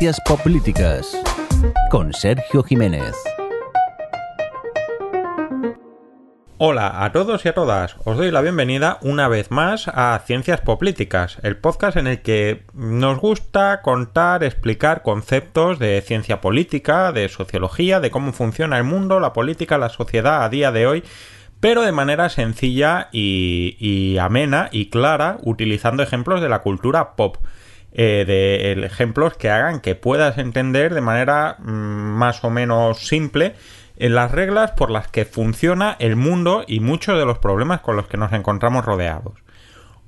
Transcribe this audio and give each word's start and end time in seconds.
Ciencias 0.00 0.40
Políticas 0.42 1.22
con 1.90 2.14
Sergio 2.14 2.62
Jiménez. 2.62 3.14
Hola 6.56 7.04
a 7.04 7.12
todos 7.12 7.44
y 7.44 7.50
a 7.50 7.52
todas, 7.52 7.96
os 8.06 8.16
doy 8.16 8.30
la 8.30 8.40
bienvenida 8.40 8.96
una 9.02 9.28
vez 9.28 9.50
más 9.50 9.88
a 9.88 10.18
Ciencias 10.24 10.62
Políticas, 10.62 11.36
el 11.42 11.58
podcast 11.58 11.98
en 11.98 12.06
el 12.06 12.22
que 12.22 12.62
nos 12.72 13.18
gusta 13.18 13.82
contar, 13.82 14.42
explicar 14.42 15.02
conceptos 15.02 15.78
de 15.78 16.00
ciencia 16.00 16.40
política, 16.40 17.12
de 17.12 17.28
sociología, 17.28 18.00
de 18.00 18.10
cómo 18.10 18.32
funciona 18.32 18.78
el 18.78 18.84
mundo, 18.84 19.20
la 19.20 19.34
política, 19.34 19.76
la 19.76 19.90
sociedad 19.90 20.44
a 20.44 20.48
día 20.48 20.72
de 20.72 20.86
hoy 20.86 21.04
pero 21.60 21.82
de 21.82 21.92
manera 21.92 22.30
sencilla 22.30 23.08
y, 23.12 24.16
amena 24.18 24.70
y 24.72 24.88
clara, 24.88 25.36
utilizando 25.42 26.02
ejemplos 26.02 26.40
de 26.40 26.48
la 26.48 26.60
cultura 26.60 27.16
pop. 27.16 27.36
Eh, 27.92 28.24
de 28.24 28.86
ejemplos 28.86 29.36
que 29.36 29.50
hagan 29.50 29.80
que 29.80 29.96
puedas 29.96 30.38
entender 30.38 30.94
de 30.94 31.00
manera 31.00 31.56
mm, 31.58 31.72
más 31.72 32.44
o 32.44 32.50
menos 32.50 33.04
simple 33.06 33.54
en 33.96 34.14
las 34.14 34.30
reglas 34.30 34.70
por 34.70 34.90
las 34.90 35.08
que 35.08 35.24
funciona 35.24 35.96
el 35.98 36.14
mundo 36.14 36.64
y 36.66 36.78
muchos 36.80 37.18
de 37.18 37.26
los 37.26 37.38
problemas 37.38 37.80
con 37.80 37.96
los 37.96 38.06
que 38.06 38.16
nos 38.16 38.32
encontramos 38.32 38.84
rodeados. 38.84 39.34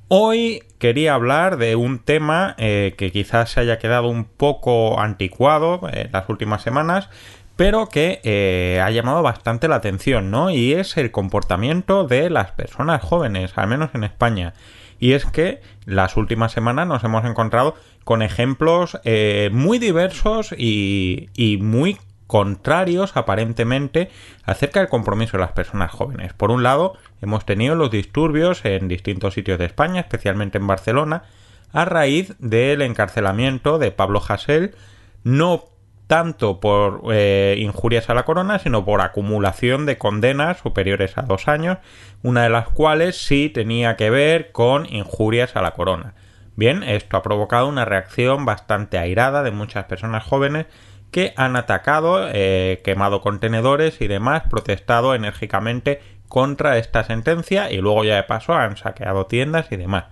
Hoy 0.08 0.62
quería 0.78 1.14
hablar 1.14 1.56
de 1.56 1.74
un 1.74 1.98
tema 1.98 2.54
eh, 2.58 2.94
que 2.96 3.10
quizás 3.10 3.50
se 3.50 3.60
haya 3.60 3.78
quedado 3.78 4.08
un 4.08 4.24
poco 4.24 5.00
anticuado 5.00 5.80
en 5.92 6.10
las 6.12 6.28
últimas 6.28 6.62
semanas, 6.62 7.08
pero 7.56 7.88
que 7.88 8.20
eh, 8.22 8.80
ha 8.82 8.90
llamado 8.90 9.22
bastante 9.22 9.68
la 9.68 9.76
atención, 9.76 10.30
¿no? 10.30 10.50
Y 10.50 10.72
es 10.74 10.96
el 10.96 11.10
comportamiento 11.10 12.04
de 12.04 12.30
las 12.30 12.52
personas 12.52 13.02
jóvenes, 13.02 13.52
al 13.56 13.68
menos 13.68 13.90
en 13.94 14.04
España. 14.04 14.54
Y 15.02 15.14
es 15.14 15.26
que 15.26 15.60
las 15.84 16.16
últimas 16.16 16.52
semanas 16.52 16.86
nos 16.86 17.02
hemos 17.02 17.24
encontrado 17.24 17.74
con 18.04 18.22
ejemplos 18.22 19.00
eh, 19.02 19.50
muy 19.52 19.80
diversos 19.80 20.54
y, 20.56 21.28
muy 21.60 21.98
contrarios 22.28 23.16
aparentemente 23.16 24.10
acerca 24.44 24.78
del 24.78 24.88
compromiso 24.88 25.32
de 25.32 25.40
las 25.40 25.50
personas 25.50 25.90
jóvenes. 25.90 26.34
Por 26.34 26.52
un 26.52 26.62
lado, 26.62 26.96
hemos 27.20 27.44
tenido 27.44 27.74
los 27.74 27.90
disturbios 27.90 28.64
en 28.64 28.86
distintos 28.86 29.34
sitios 29.34 29.58
de 29.58 29.64
España, 29.64 30.02
especialmente 30.02 30.58
en 30.58 30.68
Barcelona, 30.68 31.24
a 31.72 31.84
raíz 31.84 32.36
del 32.38 32.80
encarcelamiento 32.80 33.80
de 33.80 33.90
Pablo 33.90 34.22
Hasél, 34.26 34.76
no 35.24 35.64
tanto 36.12 36.60
por 36.60 37.04
eh, 37.10 37.56
injurias 37.58 38.10
a 38.10 38.14
la 38.14 38.26
corona, 38.26 38.58
sino 38.58 38.84
por 38.84 39.00
acumulación 39.00 39.86
de 39.86 39.96
condenas 39.96 40.58
superiores 40.58 41.16
a 41.16 41.22
dos 41.22 41.48
años, 41.48 41.78
una 42.22 42.42
de 42.42 42.50
las 42.50 42.68
cuales 42.68 43.16
sí 43.16 43.48
tenía 43.48 43.96
que 43.96 44.10
ver 44.10 44.52
con 44.52 44.84
injurias 44.84 45.56
a 45.56 45.62
la 45.62 45.70
corona. 45.70 46.12
Bien, 46.54 46.82
esto 46.82 47.16
ha 47.16 47.22
provocado 47.22 47.66
una 47.66 47.86
reacción 47.86 48.44
bastante 48.44 48.98
airada 48.98 49.42
de 49.42 49.52
muchas 49.52 49.86
personas 49.86 50.22
jóvenes 50.22 50.66
que 51.10 51.32
han 51.38 51.56
atacado, 51.56 52.28
eh, 52.30 52.82
quemado 52.84 53.22
contenedores 53.22 54.02
y 54.02 54.06
demás, 54.06 54.42
protestado 54.50 55.14
enérgicamente 55.14 56.02
contra 56.28 56.76
esta 56.76 57.04
sentencia 57.04 57.70
y 57.70 57.78
luego 57.78 58.04
ya 58.04 58.16
de 58.16 58.24
paso 58.24 58.52
han 58.52 58.76
saqueado 58.76 59.24
tiendas 59.24 59.72
y 59.72 59.76
demás. 59.76 60.04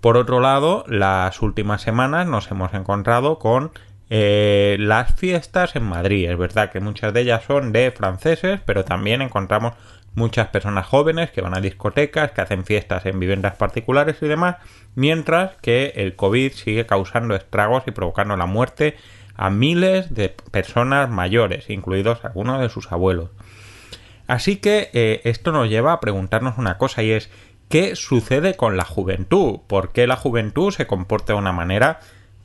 Por 0.00 0.16
otro 0.16 0.38
lado, 0.38 0.84
las 0.86 1.42
últimas 1.42 1.82
semanas 1.82 2.28
nos 2.28 2.48
hemos 2.52 2.72
encontrado 2.74 3.40
con 3.40 3.72
eh, 4.10 4.76
las 4.80 5.14
fiestas 5.14 5.76
en 5.76 5.84
Madrid. 5.84 6.28
Es 6.28 6.36
verdad 6.36 6.70
que 6.70 6.80
muchas 6.80 7.14
de 7.14 7.20
ellas 7.20 7.44
son 7.46 7.72
de 7.72 7.90
franceses, 7.92 8.60
pero 8.64 8.84
también 8.84 9.22
encontramos 9.22 9.74
muchas 10.14 10.48
personas 10.48 10.86
jóvenes 10.86 11.30
que 11.30 11.40
van 11.40 11.56
a 11.56 11.60
discotecas, 11.60 12.32
que 12.32 12.40
hacen 12.40 12.64
fiestas 12.64 13.06
en 13.06 13.20
viviendas 13.20 13.54
particulares 13.54 14.16
y 14.20 14.26
demás, 14.26 14.56
mientras 14.96 15.52
que 15.62 15.92
el 15.94 16.16
COVID 16.16 16.52
sigue 16.52 16.86
causando 16.86 17.36
estragos 17.36 17.84
y 17.86 17.92
provocando 17.92 18.36
la 18.36 18.46
muerte 18.46 18.96
a 19.36 19.48
miles 19.48 20.12
de 20.12 20.34
personas 20.50 21.08
mayores, 21.08 21.70
incluidos 21.70 22.24
algunos 22.24 22.60
de 22.60 22.68
sus 22.68 22.90
abuelos. 22.90 23.30
Así 24.26 24.56
que 24.56 24.90
eh, 24.92 25.20
esto 25.24 25.52
nos 25.52 25.68
lleva 25.68 25.92
a 25.92 26.00
preguntarnos 26.00 26.58
una 26.58 26.78
cosa 26.78 27.02
y 27.02 27.12
es 27.12 27.30
¿qué 27.68 27.94
sucede 27.94 28.56
con 28.56 28.76
la 28.76 28.84
juventud? 28.84 29.60
¿Por 29.66 29.92
qué 29.92 30.06
la 30.06 30.16
juventud 30.16 30.72
se 30.72 30.86
comporta 30.86 31.32
de 31.32 31.38
una 31.38 31.52
manera 31.52 32.00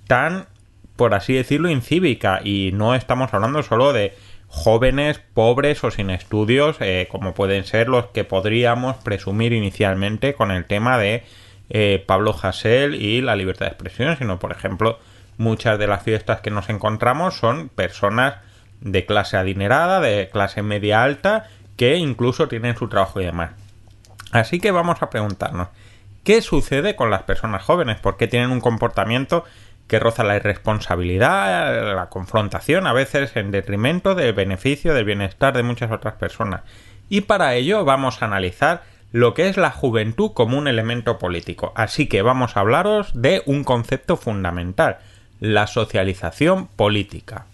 tan 0.08 0.48
por 0.96 1.14
así 1.14 1.34
decirlo, 1.34 1.70
incívica. 1.70 2.42
Y 2.44 2.72
no 2.74 2.96
estamos 2.96 3.34
hablando 3.34 3.64
solo 3.64 3.94
de 3.94 4.14
jóvenes 4.48 5.20
pobres 5.34 5.84
o 5.84 5.92
sin 5.92 6.10
estudios, 6.10 6.78
eh, 6.80 7.08
como 7.12 7.34
pueden 7.34 7.66
ser 7.66 7.90
los 7.90 8.08
que 8.08 8.24
podríamos 8.24 8.96
presumir 8.98 9.54
inicialmente 9.54 10.34
con 10.34 10.52
el 10.52 10.66
tema 10.66 10.98
de 10.98 11.24
eh, 11.70 12.04
Pablo 12.06 12.36
Hasél 12.42 12.96
y 12.96 13.22
la 13.22 13.36
libertad 13.36 13.66
de 13.66 13.72
expresión, 13.72 14.18
sino, 14.18 14.40
por 14.40 14.52
ejemplo, 14.52 15.00
muchas 15.38 15.78
de 15.80 15.88
las 15.88 16.04
fiestas 16.04 16.42
que 16.42 16.52
nos 16.52 16.70
encontramos 16.70 17.36
son 17.36 17.70
personas 17.70 18.36
de 18.82 19.06
clase 19.06 19.36
adinerada, 19.38 20.00
de 20.00 20.30
clase 20.32 20.62
media 20.62 21.04
alta, 21.04 21.50
que 21.76 21.98
incluso 21.98 22.48
tienen 22.48 22.78
su 22.78 22.88
trabajo 22.88 23.20
y 23.20 23.26
demás. 23.26 23.52
Así 24.32 24.60
que 24.60 24.72
vamos 24.72 25.02
a 25.02 25.10
preguntarnos, 25.10 25.70
¿qué 26.24 26.42
sucede 26.42 26.96
con 26.96 27.10
las 27.10 27.24
personas 27.24 27.64
jóvenes? 27.64 28.00
¿Por 28.00 28.18
qué 28.18 28.28
tienen 28.28 28.52
un 28.52 28.62
comportamiento 28.62 29.44
que 29.88 30.00
roza 30.00 30.24
la 30.24 30.36
irresponsabilidad, 30.36 31.96
la 31.96 32.10
confrontación, 32.10 32.88
a 32.88 32.94
veces 32.94 33.36
en 33.36 33.52
detrimento 33.52 34.16
del 34.16 34.34
beneficio, 34.34 34.94
del 34.94 35.06
bienestar 35.06 35.56
de 35.56 35.64
muchas 35.64 35.92
otras 35.92 36.16
personas. 36.16 36.62
Y 37.10 37.22
para 37.22 37.54
ello 37.56 37.86
vamos 37.86 38.22
a 38.22 38.26
analizar 38.26 38.84
lo 39.12 39.34
que 39.34 39.48
es 39.48 39.58
la 39.58 39.72
juventud 39.72 40.32
como 40.34 40.58
un 40.58 40.68
elemento 40.68 41.20
político. 41.20 41.72
Así 41.76 42.08
que 42.08 42.22
vamos 42.22 42.58
a 42.58 42.62
hablaros 42.62 43.12
de 43.14 43.44
un 43.46 43.64
concepto 43.64 44.18
fundamental, 44.18 44.98
la 45.40 45.68
socialización 45.68 46.68
política. 46.68 47.46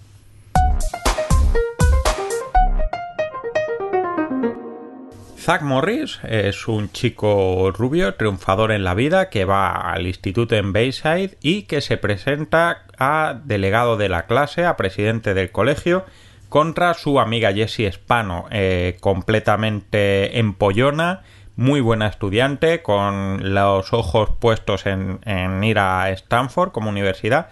Zach 5.41 5.63
Morris 5.63 6.19
es 6.21 6.67
un 6.67 6.91
chico 6.91 7.71
rubio, 7.71 8.13
triunfador 8.13 8.71
en 8.71 8.83
la 8.83 8.93
vida, 8.93 9.31
que 9.31 9.43
va 9.43 9.71
al 9.71 10.05
instituto 10.05 10.55
en 10.55 10.71
Bayside 10.71 11.35
y 11.41 11.63
que 11.63 11.81
se 11.81 11.97
presenta 11.97 12.85
a 12.99 13.41
delegado 13.43 13.97
de 13.97 14.07
la 14.07 14.27
clase, 14.27 14.65
a 14.65 14.77
presidente 14.77 15.33
del 15.33 15.51
colegio, 15.51 16.05
contra 16.47 16.93
su 16.93 17.19
amiga 17.19 17.51
Jessie 17.53 17.91
Spano, 17.91 18.45
eh, 18.51 18.97
completamente 18.99 20.37
empollona, 20.37 21.23
muy 21.55 21.81
buena 21.81 22.05
estudiante, 22.05 22.83
con 22.83 23.55
los 23.55 23.93
ojos 23.93 24.29
puestos 24.39 24.85
en 24.85 25.63
ir 25.63 25.79
a 25.79 26.11
Stanford 26.11 26.71
como 26.71 26.91
universidad 26.91 27.49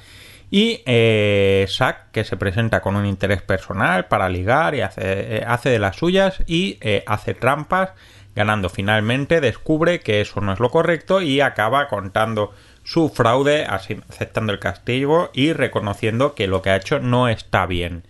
y 0.52 0.82
eh, 0.86 1.68
que 2.12 2.24
se 2.24 2.38
presenta 2.38 2.82
con 2.82 2.96
un 2.96 3.06
interés 3.06 3.42
personal 3.42 4.06
para 4.06 4.30
ligar 4.30 4.76
y 4.76 4.82
hace, 4.82 5.02
eh, 5.04 5.44
hace 5.46 5.70
de 5.70 5.80
las 5.80 5.98
suyas 5.98 6.42
y 6.48 6.78
eh, 6.82 7.04
hace 7.06 7.34
trampas, 7.34 7.92
ganando 8.36 8.70
finalmente, 8.70 9.42
descubre 9.42 10.00
que 10.00 10.22
eso 10.22 10.42
no 10.42 10.54
es 10.54 10.60
lo 10.60 10.70
correcto 10.70 11.22
y 11.22 11.42
acaba 11.42 11.88
contando 11.88 12.54
su 12.84 13.10
fraude, 13.10 13.66
aceptando 13.66 14.52
el 14.52 14.60
castigo 14.60 15.30
y 15.34 15.54
reconociendo 15.54 16.34
que 16.34 16.48
lo 16.48 16.62
que 16.62 16.72
ha 16.72 16.78
hecho 16.78 17.00
no 17.00 17.28
está 17.28 17.66
bien. 17.68 18.04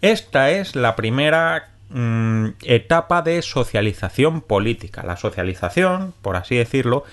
Esta 0.00 0.50
es 0.50 0.76
la 0.76 0.96
primera 0.96 1.70
mm, 1.90 2.48
etapa 2.62 3.20
de 3.20 3.42
socialización 3.42 4.40
política. 4.40 5.02
La 5.04 5.16
socialización, 5.16 6.14
por 6.22 6.36
así 6.36 6.56
decirlo, 6.56 7.04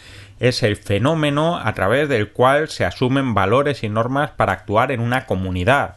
es 0.44 0.62
el 0.62 0.76
fenómeno 0.76 1.58
a 1.58 1.74
través 1.74 2.10
del 2.10 2.34
cual 2.34 2.68
se 2.68 2.84
asumen 2.84 3.34
valores 3.34 3.82
y 3.82 3.88
normas 3.88 4.32
para 4.32 4.52
actuar 4.52 4.92
en 4.92 5.00
una 5.00 5.26
comunidad. 5.26 5.96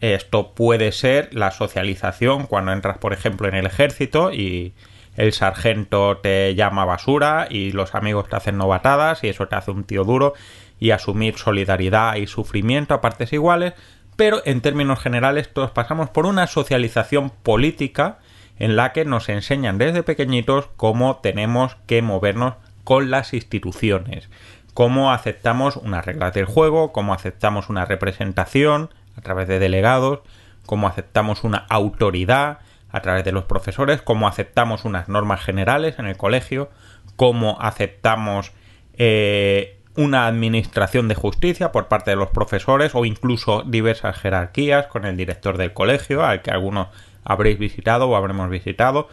Esto 0.00 0.54
puede 0.54 0.92
ser 0.92 1.28
la 1.34 1.50
socialización 1.50 2.46
cuando 2.46 2.70
entras, 2.70 2.98
por 2.98 3.12
ejemplo, 3.12 3.48
en 3.48 3.56
el 3.56 3.66
ejército 3.66 4.32
y 4.32 4.74
el 5.16 5.32
sargento 5.32 6.18
te 6.18 6.54
llama 6.54 6.84
basura 6.84 7.48
y 7.50 7.72
los 7.72 7.96
amigos 7.96 8.28
te 8.28 8.36
hacen 8.36 8.58
novatadas 8.58 9.24
y 9.24 9.28
eso 9.28 9.48
te 9.48 9.56
hace 9.56 9.72
un 9.72 9.82
tío 9.82 10.04
duro 10.04 10.34
y 10.78 10.92
asumir 10.92 11.36
solidaridad 11.36 12.14
y 12.14 12.28
sufrimiento 12.28 12.94
a 12.94 13.00
partes 13.00 13.32
iguales, 13.32 13.74
pero 14.14 14.40
en 14.44 14.60
términos 14.60 15.00
generales 15.00 15.52
todos 15.52 15.72
pasamos 15.72 16.10
por 16.10 16.26
una 16.26 16.46
socialización 16.46 17.30
política 17.30 18.20
en 18.60 18.76
la 18.76 18.92
que 18.92 19.04
nos 19.04 19.28
enseñan 19.28 19.78
desde 19.78 20.04
pequeñitos 20.04 20.68
cómo 20.76 21.16
tenemos 21.16 21.76
que 21.88 22.02
movernos 22.02 22.54
con 22.84 23.10
las 23.10 23.34
instituciones, 23.34 24.28
cómo 24.74 25.12
aceptamos 25.12 25.76
unas 25.76 26.04
reglas 26.04 26.34
del 26.34 26.44
juego, 26.44 26.92
cómo 26.92 27.14
aceptamos 27.14 27.68
una 27.68 27.84
representación 27.84 28.90
a 29.16 29.20
través 29.20 29.48
de 29.48 29.58
delegados, 29.58 30.20
cómo 30.66 30.88
aceptamos 30.88 31.44
una 31.44 31.66
autoridad 31.68 32.58
a 32.90 33.00
través 33.00 33.24
de 33.24 33.32
los 33.32 33.44
profesores, 33.44 34.02
cómo 34.02 34.28
aceptamos 34.28 34.84
unas 34.84 35.08
normas 35.08 35.40
generales 35.42 35.98
en 35.98 36.06
el 36.06 36.16
colegio, 36.16 36.70
cómo 37.16 37.58
aceptamos 37.60 38.52
eh, 38.94 39.78
una 39.96 40.26
administración 40.26 41.08
de 41.08 41.14
justicia 41.14 41.72
por 41.72 41.88
parte 41.88 42.10
de 42.10 42.16
los 42.16 42.30
profesores 42.30 42.94
o 42.94 43.04
incluso 43.04 43.62
diversas 43.62 44.16
jerarquías 44.16 44.86
con 44.86 45.04
el 45.04 45.16
director 45.16 45.58
del 45.58 45.72
colegio, 45.72 46.24
al 46.24 46.42
que 46.42 46.50
algunos 46.50 46.88
habréis 47.24 47.58
visitado 47.58 48.08
o 48.08 48.16
habremos 48.16 48.48
visitado, 48.50 49.08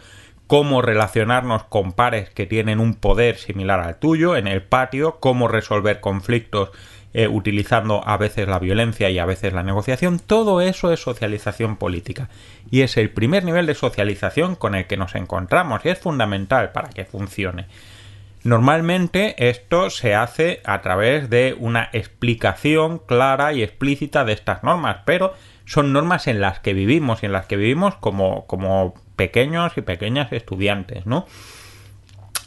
cómo 0.48 0.82
relacionarnos 0.82 1.62
con 1.64 1.92
pares 1.92 2.30
que 2.30 2.46
tienen 2.46 2.80
un 2.80 2.94
poder 2.94 3.36
similar 3.36 3.80
al 3.80 3.98
tuyo 3.98 4.34
en 4.34 4.48
el 4.48 4.62
patio, 4.62 5.20
cómo 5.20 5.46
resolver 5.46 6.00
conflictos 6.00 6.70
eh, 7.12 7.28
utilizando 7.28 8.02
a 8.06 8.16
veces 8.16 8.48
la 8.48 8.58
violencia 8.58 9.10
y 9.10 9.18
a 9.18 9.26
veces 9.26 9.52
la 9.52 9.62
negociación, 9.62 10.18
todo 10.18 10.62
eso 10.62 10.90
es 10.90 11.00
socialización 11.00 11.76
política. 11.76 12.30
Y 12.70 12.80
es 12.80 12.96
el 12.96 13.10
primer 13.10 13.44
nivel 13.44 13.66
de 13.66 13.74
socialización 13.74 14.56
con 14.56 14.74
el 14.74 14.86
que 14.86 14.96
nos 14.96 15.14
encontramos 15.14 15.84
y 15.84 15.90
es 15.90 15.98
fundamental 15.98 16.72
para 16.72 16.88
que 16.88 17.04
funcione. 17.04 17.66
Normalmente 18.42 19.50
esto 19.50 19.90
se 19.90 20.14
hace 20.14 20.62
a 20.64 20.80
través 20.80 21.28
de 21.28 21.54
una 21.58 21.90
explicación 21.92 22.98
clara 22.98 23.52
y 23.52 23.62
explícita 23.62 24.24
de 24.24 24.32
estas 24.32 24.62
normas, 24.62 24.98
pero 25.04 25.34
son 25.66 25.92
normas 25.92 26.26
en 26.26 26.40
las 26.40 26.60
que 26.60 26.72
vivimos 26.72 27.22
y 27.22 27.26
en 27.26 27.32
las 27.32 27.44
que 27.44 27.56
vivimos 27.56 27.96
como, 27.96 28.46
como 28.46 28.94
pequeños 29.18 29.76
y 29.76 29.82
pequeñas 29.82 30.32
estudiantes, 30.32 31.04
¿no? 31.04 31.26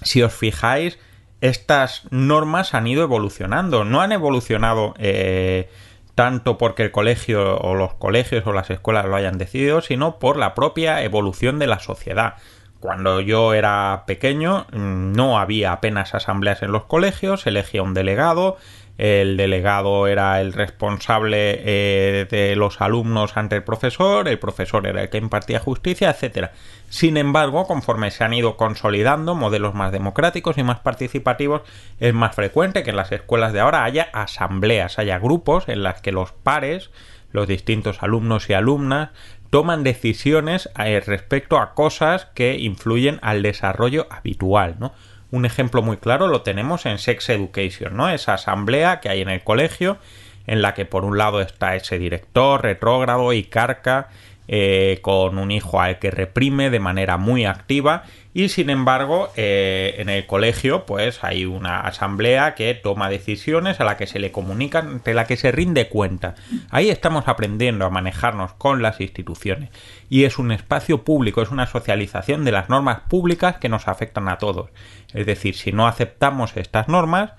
Si 0.01 0.23
os 0.23 0.33
fijáis, 0.33 0.97
estas 1.41 2.07
normas 2.12 2.73
han 2.73 2.88
ido 2.88 3.03
evolucionando. 3.03 3.83
No 3.83 4.01
han 4.01 4.12
evolucionado 4.12 4.95
eh, 4.97 5.69
tanto 6.15 6.57
porque 6.57 6.83
el 6.83 6.91
colegio 6.91 7.57
o 7.57 7.75
los 7.75 7.94
colegios 7.95 8.47
o 8.47 8.53
las 8.53 8.69
escuelas 8.69 9.06
lo 9.06 9.15
hayan 9.15 9.38
decidido, 9.38 9.81
sino 9.81 10.18
por 10.18 10.38
la 10.38 10.56
propia 10.56 11.03
evolución 11.03 11.59
de 11.59 11.68
la 11.68 11.79
sociedad. 11.79 12.35
Cuando 12.79 13.21
yo 13.21 13.53
era 13.53 14.06
pequeño 14.07 14.65
mm, 14.71 15.12
no 15.12 15.38
había 15.38 15.71
apenas 15.71 16.15
asambleas 16.15 16.63
en 16.63 16.71
los 16.71 16.85
colegios, 16.85 17.45
elegía 17.45 17.83
un 17.83 17.94
delegado, 17.94 18.57
el 18.97 19.38
delegado 19.38 20.07
era 20.07 20.39
el 20.41 20.53
responsable 20.53 21.61
eh, 21.63 22.27
de 22.29 22.55
los 22.55 22.81
alumnos 22.81 23.35
ante 23.35 23.55
el 23.55 23.63
profesor, 23.63 24.27
el 24.27 24.38
profesor 24.38 24.85
era 24.85 25.01
el 25.01 25.09
que 25.09 25.17
impartía 25.17 25.59
justicia, 25.59 26.09
etcétera. 26.09 26.51
Sin 26.89 27.17
embargo, 27.17 27.65
conforme 27.65 28.11
se 28.11 28.23
han 28.23 28.33
ido 28.33 28.57
consolidando 28.57 29.33
modelos 29.33 29.73
más 29.73 29.91
democráticos 29.91 30.57
y 30.57 30.63
más 30.63 30.79
participativos, 30.79 31.61
es 31.99 32.13
más 32.13 32.35
frecuente 32.35 32.83
que 32.83 32.91
en 32.91 32.97
las 32.97 33.11
escuelas 33.11 33.53
de 33.53 33.61
ahora 33.61 33.85
haya 33.85 34.09
asambleas, 34.13 34.99
haya 34.99 35.17
grupos 35.17 35.67
en 35.67 35.83
las 35.83 36.01
que 36.01 36.11
los 36.11 36.31
pares, 36.31 36.91
los 37.31 37.47
distintos 37.47 38.03
alumnos 38.03 38.49
y 38.49 38.53
alumnas, 38.53 39.09
toman 39.49 39.83
decisiones 39.83 40.69
eh, 40.79 41.01
respecto 41.05 41.59
a 41.59 41.73
cosas 41.73 42.25
que 42.33 42.57
influyen 42.57 43.19
al 43.21 43.41
desarrollo 43.41 44.07
habitual, 44.09 44.77
¿no? 44.79 44.94
Un 45.31 45.45
ejemplo 45.45 45.81
muy 45.81 45.98
claro 45.98 46.28
lo 46.28 46.42
tenemos 46.42 46.86
en 46.86 46.98
Sex 46.98 47.30
Education, 47.30 47.95
¿no? 47.95 48.10
Esa 48.10 48.33
asamblea 48.33 49.00
que 49.00 49.10
hay 49.10 49.22
en 49.22 49.30
el 49.30 49.44
colegio 49.44 49.98
en 50.45 50.62
la 50.62 50.74
que 50.74 50.86
por 50.86 51.06
un 51.06 51.18
lado 51.18 51.42
está 51.42 51.75
ese 51.75 51.98
director 51.98 52.62
retrógrado 52.62 53.31
y 53.31 53.44
carca 53.44 54.10
eh, 54.48 55.00
con 55.01 55.38
un 55.38 55.51
hijo 55.51 55.80
al 55.80 56.00
que 56.00 56.12
reprime 56.12 56.69
de 56.69 56.80
manera 56.80 57.18
muy 57.18 57.45
activa 57.45 58.04
y 58.33 58.50
sin 58.50 58.69
embargo 58.69 59.30
eh, 59.36 59.95
en 59.98 60.10
el 60.10 60.25
colegio 60.25 60.86
pues 60.86 61.24
hay 61.24 61.45
una 61.45 61.81
asamblea 61.81 62.56
que 62.56 62.74
toma 62.74 63.10
decisiones 63.10 63.80
a 63.80 63.83
la 63.83 63.98
que 63.98 64.07
se 64.07 64.19
le 64.19 64.31
comunican, 64.31 65.01
de 65.04 65.13
la 65.13 65.25
que 65.25 65.38
se 65.38 65.51
rinde 65.51 65.89
cuenta. 65.89 66.36
Ahí 66.69 66.89
estamos 66.89 67.28
aprendiendo 67.28 67.86
a 67.86 67.89
manejarnos 67.89 68.54
con 68.54 68.81
las 68.81 69.01
instituciones 69.01 69.69
y 70.10 70.24
es 70.24 70.38
un 70.38 70.51
espacio 70.51 71.04
público, 71.04 71.42
es 71.42 71.51
una 71.51 71.68
socialización 71.68 72.45
de 72.45 72.51
las 72.51 72.69
normas 72.69 73.01
públicas 73.10 73.57
que 73.57 73.69
nos 73.69 73.88
afectan 73.88 74.30
a 74.30 74.38
todos. 74.38 74.69
Es 75.13 75.25
decir, 75.25 75.56
si 75.56 75.72
no 75.72 75.88
aceptamos 75.88 76.56
estas 76.56 76.88
normas, 76.88 77.31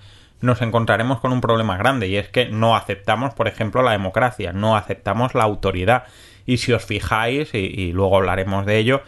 nos 0.42 0.60
encontraremos 0.60 1.20
con 1.20 1.32
un 1.32 1.40
problema 1.40 1.78
grande 1.78 2.08
y 2.08 2.16
es 2.16 2.28
que 2.28 2.46
no 2.46 2.76
aceptamos, 2.76 3.32
por 3.32 3.48
ejemplo, 3.48 3.82
la 3.82 3.92
democracia, 3.92 4.52
no 4.52 4.76
aceptamos 4.76 5.34
la 5.34 5.44
autoridad 5.44 6.04
y 6.44 6.58
si 6.58 6.72
os 6.72 6.84
fijáis, 6.84 7.54
y, 7.54 7.92
luego 7.92 8.16
hablaremos 8.16 8.66
de 8.66 8.78
ello, 8.78 9.02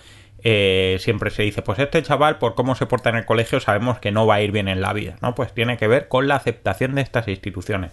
eh, 0.46 0.98
siempre 1.00 1.30
se 1.30 1.42
dice, 1.42 1.62
pues 1.62 1.78
este 1.78 2.02
chaval, 2.02 2.38
por 2.38 2.54
cómo 2.54 2.74
se 2.74 2.84
porta 2.84 3.08
en 3.08 3.16
el 3.16 3.24
colegio, 3.24 3.60
sabemos 3.60 3.98
que 3.98 4.12
no 4.12 4.26
va 4.26 4.34
a 4.34 4.42
ir 4.42 4.52
bien 4.52 4.68
en 4.68 4.82
la 4.82 4.92
vida, 4.92 5.16
¿no? 5.22 5.34
Pues 5.34 5.54
tiene 5.54 5.78
que 5.78 5.88
ver 5.88 6.08
con 6.08 6.28
la 6.28 6.36
aceptación 6.36 6.94
de 6.94 7.00
estas 7.00 7.28
instituciones. 7.28 7.92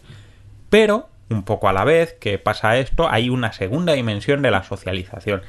Pero, 0.70 1.08
un 1.30 1.44
poco 1.44 1.70
a 1.70 1.74
la 1.74 1.86
vez 1.86 2.14
que 2.20 2.38
pasa 2.40 2.78
esto, 2.78 3.10
hay 3.10 3.30
una 3.30 3.54
segunda 3.54 3.94
dimensión 3.94 4.42
de 4.42 4.52
la 4.52 4.64
socialización, 4.64 5.44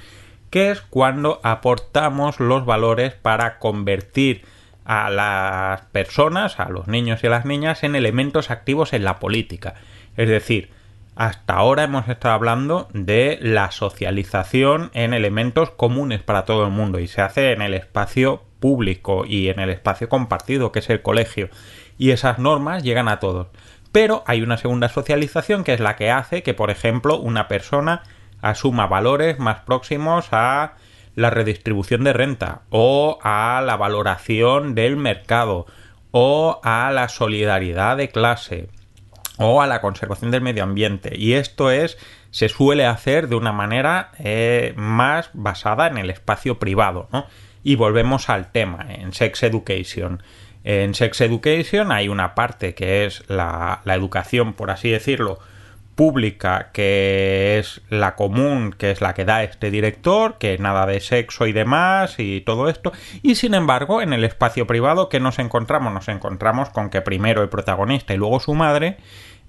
que 0.51 0.71
es 0.71 0.81
cuando 0.81 1.41
aportamos 1.43 2.39
los 2.39 2.65
valores 2.65 3.15
para 3.15 3.59
convertir 3.59 4.45
a 4.85 5.11
las 5.11 5.83
personas, 5.87 6.61
a 6.61 6.69
los 6.69 6.87
niños 6.87 7.25
y 7.25 7.27
a 7.27 7.31
las 7.31 7.45
niñas, 7.45 7.83
en 7.83 7.97
elementos 7.97 8.53
activos 8.53 8.93
en 8.93 9.03
la 9.03 9.19
política. 9.19 9.75
Es 10.17 10.29
decir, 10.29 10.71
hasta 11.15 11.55
ahora 11.55 11.85
hemos 11.85 12.09
estado 12.09 12.35
hablando 12.35 12.89
de 12.93 13.39
la 13.43 13.71
socialización 13.71 14.91
en 14.95 15.13
elementos 15.13 15.71
comunes 15.71 16.23
para 16.23 16.45
todo 16.45 16.65
el 16.65 16.71
mundo 16.71 17.01
y 17.01 17.09
se 17.09 17.21
hace 17.21 17.53
en 17.53 17.61
el 17.61 17.75
espacio 17.75 18.45
público 18.61 19.25
y 19.27 19.49
en 19.49 19.61
el 19.61 19.71
espacio 19.71 20.09
compartido 20.09 20.73
que 20.73 20.79
es 20.79 20.89
el 20.89 21.03
colegio 21.03 21.51
y 21.99 22.11
esas 22.11 22.39
normas 22.39 22.83
llegan 22.83 23.09
a 23.09 23.21
todos. 23.21 23.49
Pero 23.93 24.25
hay 24.27 24.41
una 24.41 24.57
segunda 24.57 24.89
socialización 24.89 25.65
que 25.65 25.75
es 25.75 25.81
la 25.81 25.97
que 25.97 26.11
hace 26.11 26.43
que, 26.43 26.55
por 26.55 26.71
ejemplo, 26.71 27.19
una 27.19 27.47
persona 27.47 28.03
asuma 28.41 28.87
valores 28.87 29.39
más 29.39 29.61
próximos 29.61 30.29
a 30.33 30.77
la 31.15 31.29
redistribución 31.29 32.05
de 32.05 32.15
renta 32.15 32.63
o 32.71 33.19
a 33.23 33.61
la 33.65 33.77
valoración 33.77 34.75
del 34.75 34.97
mercado 34.97 35.67
o 36.11 36.61
a 36.65 36.91
la 36.91 37.09
solidaridad 37.11 37.99
de 37.99 38.09
clase 38.09 38.71
o 39.43 39.63
a 39.63 39.67
la 39.67 39.81
conservación 39.81 40.31
del 40.31 40.41
medio 40.41 40.63
ambiente. 40.63 41.13
Y 41.17 41.35
esto 41.35 41.71
es, 41.71 41.99
se 42.31 42.49
suele 42.49 42.87
hacer 42.87 43.29
de 43.29 43.37
una 43.37 43.53
manera 43.53 44.13
eh, 44.19 44.73
más 44.77 45.31
basada 45.33 45.87
en 45.87 45.99
el 45.99 46.11
espacio 46.11 46.59
privado, 46.59 47.09
¿no? 47.13 47.27
Y 47.63 47.77
volvemos 47.77 48.29
al 48.29 48.51
tema, 48.51 48.87
en 48.89 49.13
Sex 49.13 49.43
Education. 49.45 50.23
En 50.65 50.95
Sex 50.95 51.21
Education 51.21 51.93
hay 51.93 52.09
una 52.09 52.35
parte 52.35 52.75
que 52.75 53.05
es 53.05 53.25
la, 53.29 53.83
la 53.85 53.95
educación, 53.95 54.53
por 54.53 54.71
así 54.71 54.91
decirlo, 54.91 55.39
pública, 55.95 56.71
que 56.73 57.59
es 57.59 57.83
la 57.91 58.15
común, 58.17 58.75
que 58.77 58.91
es 58.91 59.01
la 59.01 59.15
que 59.15 59.25
da 59.25 59.43
este 59.43 59.71
director, 59.71 60.39
que 60.39 60.57
nada 60.59 60.87
de 60.87 61.01
sexo 61.01 61.47
y 61.47 61.53
demás 61.53 62.17
y 62.19 62.41
todo 62.41 62.69
esto. 62.69 62.93
Y 63.23 63.35
sin 63.35 63.55
embargo, 63.55 64.01
en 64.01 64.13
el 64.13 64.25
espacio 64.25 64.67
privado, 64.67 65.09
que 65.09 65.21
nos 65.21 65.39
encontramos? 65.39 65.93
Nos 65.93 66.09
encontramos 66.09 66.71
con 66.71 66.91
que 66.91 67.03
primero 67.03 67.43
el 67.43 67.49
protagonista 67.49 68.15
y 68.15 68.17
luego 68.17 68.41
su 68.41 68.55
madre 68.55 68.97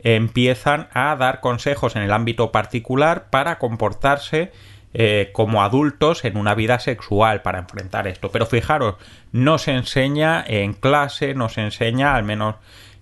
empiezan 0.04 0.90
a 0.94 1.16
dar 1.16 1.40
consejos 1.40 1.96
en 1.96 2.04
el 2.04 2.12
ámbito 2.12 2.52
particular 2.52 3.30
para 3.30 3.58
comportarse 3.58 4.52
eh, 4.94 5.32
como 5.34 5.64
adultos 5.64 6.24
en 6.24 6.38
una 6.38 6.54
vida 6.54 6.78
sexual 6.78 7.42
para 7.42 7.60
enfrentar 7.60 8.08
esto. 8.08 8.30
Pero 8.32 8.46
fijaros, 8.46 8.96
no 9.32 9.58
se 9.58 9.72
enseña 9.72 10.44
en 10.46 10.74
clase, 10.74 11.34
no 11.34 11.50
se 11.50 11.62
enseña, 11.62 12.16
al 12.16 12.24
menos 12.24 12.56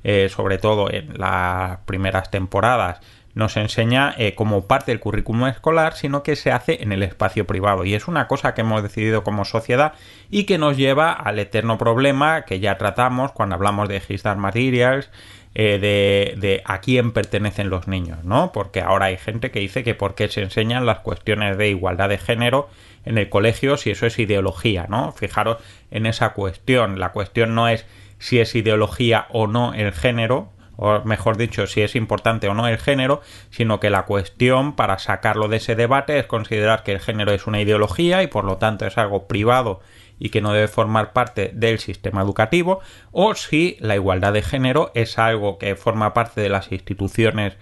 eh, 0.03 0.29
sobre 0.29 0.57
todo 0.57 0.89
en 0.89 1.19
las 1.19 1.79
primeras 1.79 2.31
temporadas, 2.31 3.01
no 3.33 3.49
se 3.49 3.61
enseña 3.61 4.13
eh, 4.17 4.35
como 4.35 4.67
parte 4.67 4.91
del 4.91 4.99
currículum 4.99 5.47
escolar, 5.47 5.93
sino 5.93 6.23
que 6.23 6.35
se 6.35 6.51
hace 6.51 6.81
en 6.83 6.91
el 6.91 7.03
espacio 7.03 7.45
privado. 7.45 7.85
Y 7.85 7.93
es 7.93 8.07
una 8.07 8.27
cosa 8.27 8.53
que 8.53 8.61
hemos 8.61 8.83
decidido 8.83 9.23
como 9.23 9.45
sociedad 9.45 9.93
y 10.29 10.45
que 10.45 10.57
nos 10.57 10.77
lleva 10.77 11.11
al 11.11 11.39
eterno 11.39 11.77
problema 11.77 12.43
que 12.43 12.59
ya 12.59 12.77
tratamos 12.77 13.31
cuando 13.31 13.55
hablamos 13.55 13.87
de 13.89 14.01
His 14.07 14.23
Materials, 14.23 15.09
eh, 15.53 16.37
de, 16.39 16.61
a 16.63 16.79
quién 16.79 17.11
pertenecen 17.11 17.69
los 17.69 17.87
niños, 17.87 18.23
¿no? 18.23 18.51
Porque 18.53 18.79
ahora 18.79 19.07
hay 19.07 19.17
gente 19.17 19.51
que 19.51 19.59
dice 19.59 19.83
que 19.83 19.95
por 19.95 20.15
qué 20.15 20.29
se 20.29 20.41
enseñan 20.41 20.85
las 20.85 20.99
cuestiones 20.99 21.57
de 21.57 21.69
igualdad 21.69 22.07
de 22.07 22.17
género 22.17 22.69
en 23.03 23.17
el 23.17 23.27
colegio 23.27 23.75
si 23.75 23.91
eso 23.91 24.05
es 24.05 24.17
ideología, 24.17 24.85
¿no? 24.87 25.11
Fijaros 25.11 25.57
en 25.89 26.05
esa 26.05 26.29
cuestión. 26.29 26.99
La 26.99 27.11
cuestión 27.11 27.53
no 27.53 27.67
es 27.67 27.85
si 28.17 28.39
es 28.39 28.55
ideología 28.55 29.25
o 29.29 29.47
no 29.47 29.73
el 29.73 29.91
género, 29.91 30.49
o 30.77 31.01
mejor 31.03 31.35
dicho, 31.35 31.67
si 31.67 31.81
es 31.81 31.95
importante 31.95 32.47
o 32.47 32.53
no 32.53 32.67
el 32.67 32.77
género, 32.77 33.21
sino 33.49 33.79
que 33.79 33.89
la 33.89 34.03
cuestión 34.03 34.75
para 34.75 34.99
sacarlo 34.99 35.49
de 35.49 35.57
ese 35.57 35.75
debate 35.75 36.17
es 36.17 36.27
considerar 36.27 36.83
que 36.83 36.93
el 36.93 36.99
género 36.99 37.33
es 37.33 37.45
una 37.45 37.59
ideología 37.59 38.23
y 38.23 38.27
por 38.27 38.45
lo 38.45 38.57
tanto 38.57 38.85
es 38.85 38.97
algo 38.97 39.27
privado 39.27 39.81
y 40.23 40.29
que 40.29 40.39
no 40.39 40.53
debe 40.53 40.67
formar 40.67 41.13
parte 41.13 41.49
del 41.51 41.79
sistema 41.79 42.21
educativo, 42.21 42.79
o 43.11 43.33
si 43.33 43.75
la 43.79 43.95
igualdad 43.95 44.33
de 44.33 44.43
género 44.43 44.91
es 44.93 45.17
algo 45.17 45.57
que 45.57 45.75
forma 45.75 46.13
parte 46.13 46.41
de 46.41 46.49
las 46.49 46.71
instituciones 46.71 47.57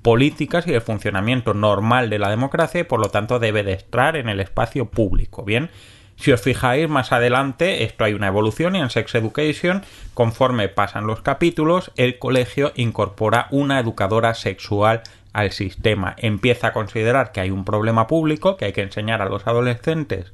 políticas 0.00 0.64
y 0.68 0.70
del 0.70 0.80
funcionamiento 0.80 1.54
normal 1.54 2.10
de 2.10 2.20
la 2.20 2.30
democracia 2.30 2.82
y 2.82 2.84
por 2.84 3.00
lo 3.00 3.08
tanto 3.08 3.40
debe 3.40 3.64
de 3.64 3.72
estar 3.72 4.14
en 4.14 4.28
el 4.28 4.38
espacio 4.38 4.84
público. 4.84 5.42
Bien, 5.42 5.70
si 6.14 6.30
os 6.30 6.40
fijáis 6.40 6.88
más 6.88 7.10
adelante, 7.10 7.82
esto 7.82 8.04
hay 8.04 8.14
una 8.14 8.28
evolución 8.28 8.76
y 8.76 8.78
en 8.78 8.90
Sex 8.90 9.16
Education, 9.16 9.82
conforme 10.14 10.68
pasan 10.68 11.08
los 11.08 11.20
capítulos, 11.20 11.90
el 11.96 12.20
colegio 12.20 12.70
incorpora 12.76 13.48
una 13.50 13.80
educadora 13.80 14.34
sexual 14.34 15.02
al 15.32 15.50
sistema. 15.50 16.14
Empieza 16.16 16.68
a 16.68 16.72
considerar 16.72 17.32
que 17.32 17.40
hay 17.40 17.50
un 17.50 17.64
problema 17.64 18.06
público, 18.06 18.56
que 18.56 18.66
hay 18.66 18.72
que 18.72 18.82
enseñar 18.82 19.20
a 19.20 19.28
los 19.28 19.48
adolescentes 19.48 20.32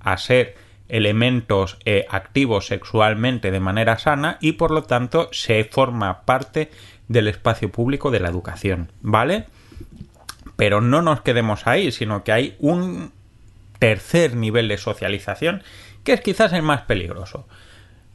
a 0.00 0.16
ser 0.16 0.67
elementos 0.88 1.78
eh, 1.84 2.06
activos 2.10 2.66
sexualmente 2.66 3.50
de 3.50 3.60
manera 3.60 3.98
sana 3.98 4.38
y 4.40 4.52
por 4.52 4.70
lo 4.70 4.82
tanto 4.82 5.28
se 5.32 5.64
forma 5.64 6.22
parte 6.22 6.70
del 7.08 7.28
espacio 7.28 7.70
público 7.70 8.10
de 8.10 8.20
la 8.20 8.28
educación, 8.28 8.92
¿vale? 9.00 9.46
Pero 10.56 10.80
no 10.80 11.02
nos 11.02 11.22
quedemos 11.22 11.66
ahí, 11.66 11.92
sino 11.92 12.24
que 12.24 12.32
hay 12.32 12.56
un 12.58 13.12
tercer 13.78 14.34
nivel 14.34 14.68
de 14.68 14.78
socialización 14.78 15.62
que 16.04 16.12
es 16.12 16.20
quizás 16.20 16.52
el 16.52 16.62
más 16.62 16.82
peligroso. 16.82 17.46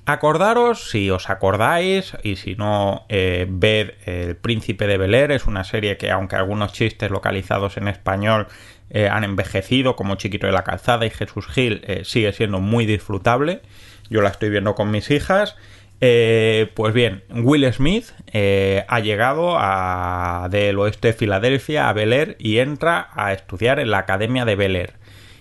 Acordaros, 0.05 0.89
si 0.89 1.09
os 1.09 1.29
acordáis, 1.29 2.17
y 2.23 2.35
si 2.35 2.55
no, 2.55 3.05
eh, 3.07 3.47
ved 3.49 3.91
El 4.05 4.35
Príncipe 4.35 4.85
de 4.85 4.97
Bel 4.97 5.13
Air, 5.13 5.31
es 5.31 5.45
una 5.45 5.63
serie 5.63 5.95
que, 5.95 6.11
aunque 6.11 6.35
algunos 6.35 6.73
chistes 6.73 7.09
localizados 7.09 7.77
en 7.77 7.87
español 7.87 8.47
eh, 8.93 9.09
han 9.09 9.23
envejecido, 9.23 9.95
como 9.95 10.15
Chiquito 10.15 10.47
de 10.47 10.53
la 10.53 10.63
Calzada 10.63 11.05
y 11.05 11.09
Jesús 11.09 11.47
Gil, 11.47 11.81
eh, 11.85 12.03
sigue 12.05 12.31
siendo 12.31 12.59
muy 12.59 12.85
disfrutable. 12.85 13.61
Yo 14.09 14.21
la 14.21 14.29
estoy 14.29 14.49
viendo 14.49 14.75
con 14.75 14.91
mis 14.91 15.11
hijas. 15.11 15.55
pues 15.99 16.93
bien, 16.93 17.23
Will 17.29 17.71
Smith 17.73 18.11
ha 18.87 18.99
llegado 18.99 19.55
a, 19.57 20.47
del 20.51 20.77
oeste 20.79 21.09
de 21.09 21.13
Filadelfia 21.13 21.89
a 21.89 21.93
Bel 21.93 22.13
Air 22.13 22.35
y 22.39 22.59
entra 22.59 23.09
a 23.13 23.31
estudiar 23.33 23.79
en 23.79 23.89
la 23.89 23.99
Academia 23.99 24.45
de 24.45 24.55
Bel 24.55 24.75
Air. 24.75 24.93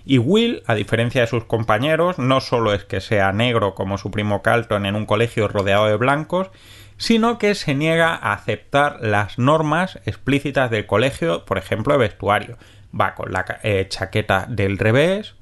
Y 0.05 0.19
Will, 0.19 0.63
a 0.67 0.75
diferencia 0.75 1.21
de 1.21 1.27
sus 1.27 1.45
compañeros, 1.45 2.19
no 2.19 2.41
solo 2.41 2.75
es 2.75 2.85
que 2.85 3.01
sea 3.01 3.33
negro 3.33 3.75
como 3.75 3.99
su 3.99 4.11
primo 4.11 4.43
Carlton 4.43 4.87
en 4.87 4.97
un 4.97 5.07
colegio 5.07 5.49
rodeado 5.49 5.87
de 5.87 5.97
blancos, 5.97 6.51
sino 6.97 7.39
que 7.39 7.55
se 7.55 7.75
niega 7.75 8.15
a 8.15 8.33
aceptar 8.33 8.99
las 9.01 9.39
normas 9.39 9.99
explícitas 10.05 10.71
del 10.71 10.87
colegio, 10.87 11.45
por 11.45 11.59
ejemplo, 11.59 11.95
de 11.95 12.01
vestuario. 12.01 12.59
Va 12.99 13.15
con 13.15 13.33
la 13.33 13.45
eh, 13.63 13.87
chaqueta 13.89 14.47
del 14.49 14.79
revés, 14.79 15.35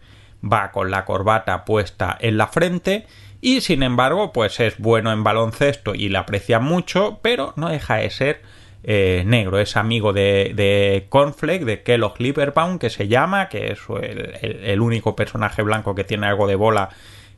va 0.42 0.70
con 0.70 0.90
la 0.90 1.04
corbata 1.04 1.64
puesta 1.64 2.16
en 2.20 2.36
la 2.36 2.46
frente 2.46 3.06
y 3.40 3.62
sin 3.62 3.82
embargo, 3.82 4.32
pues 4.32 4.60
es 4.60 4.78
bueno 4.78 5.12
en 5.12 5.24
baloncesto 5.24 5.94
y 5.94 6.08
le 6.08 6.18
aprecia 6.18 6.60
mucho, 6.60 7.20
pero 7.22 7.54
no 7.56 7.70
deja 7.70 7.96
de 7.96 8.10
ser 8.10 8.42
eh, 8.82 9.24
negro, 9.26 9.58
es 9.58 9.76
amigo 9.76 10.12
de, 10.12 10.52
de 10.54 11.06
Cornflake, 11.08 11.64
de 11.64 11.82
Kellogg 11.82 12.20
Lieberbaum, 12.20 12.78
que 12.78 12.90
se 12.90 13.08
llama, 13.08 13.48
que 13.48 13.72
es 13.72 13.80
el, 14.00 14.80
único 14.80 15.16
personaje 15.16 15.62
blanco 15.62 15.94
que 15.94 16.04
tiene 16.04 16.26
algo 16.26 16.46
de 16.46 16.54
bola 16.54 16.90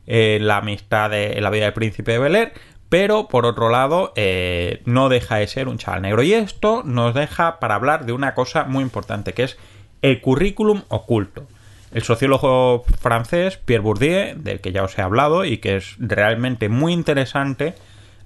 en 0.05 0.47
la 0.47 0.57
amistad 0.57 1.09
de 1.09 1.33
en 1.33 1.43
la 1.43 1.49
vida 1.49 1.63
del 1.63 1.73
príncipe 1.73 2.13
de 2.13 2.19
Bel 2.19 2.51
pero 2.93 3.27
por 3.27 3.47
otro 3.47 3.69
lado 3.69 4.13
eh, 4.15 4.83
no 4.85 5.09
deja 5.09 5.37
de 5.37 5.47
ser 5.47 5.67
un 5.67 5.79
chaval 5.79 6.03
negro. 6.03 6.21
Y 6.21 6.33
esto 6.33 6.83
nos 6.85 7.15
deja 7.15 7.59
para 7.59 7.73
hablar 7.73 8.05
de 8.05 8.13
una 8.13 8.35
cosa 8.35 8.65
muy 8.65 8.83
importante, 8.83 9.33
que 9.33 9.45
es 9.45 9.57
el 10.03 10.21
currículum 10.21 10.83
oculto. 10.89 11.47
El 11.91 12.03
sociólogo 12.03 12.83
francés 12.99 13.57
Pierre 13.57 13.81
Bourdieu, 13.81 14.35
del 14.35 14.59
que 14.61 14.71
ya 14.71 14.83
os 14.83 14.97
he 14.99 15.01
hablado 15.01 15.45
y 15.45 15.57
que 15.57 15.77
es 15.77 15.95
realmente 15.97 16.69
muy 16.69 16.93
interesante, 16.93 17.73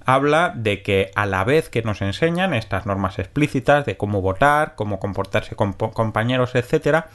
habla 0.06 0.54
de 0.56 0.82
que 0.82 1.12
a 1.16 1.26
la 1.26 1.44
vez 1.44 1.70
que 1.70 1.84
nos 1.84 2.02
enseñan 2.02 2.54
estas 2.54 2.86
normas 2.86 3.20
explícitas 3.20 3.86
de 3.86 3.96
cómo 3.96 4.22
votar, 4.22 4.74
cómo 4.76 5.00
comportarse 5.00 5.56
con 5.56 5.74
compañeros, 5.74 6.56
etcétera, 6.56 7.10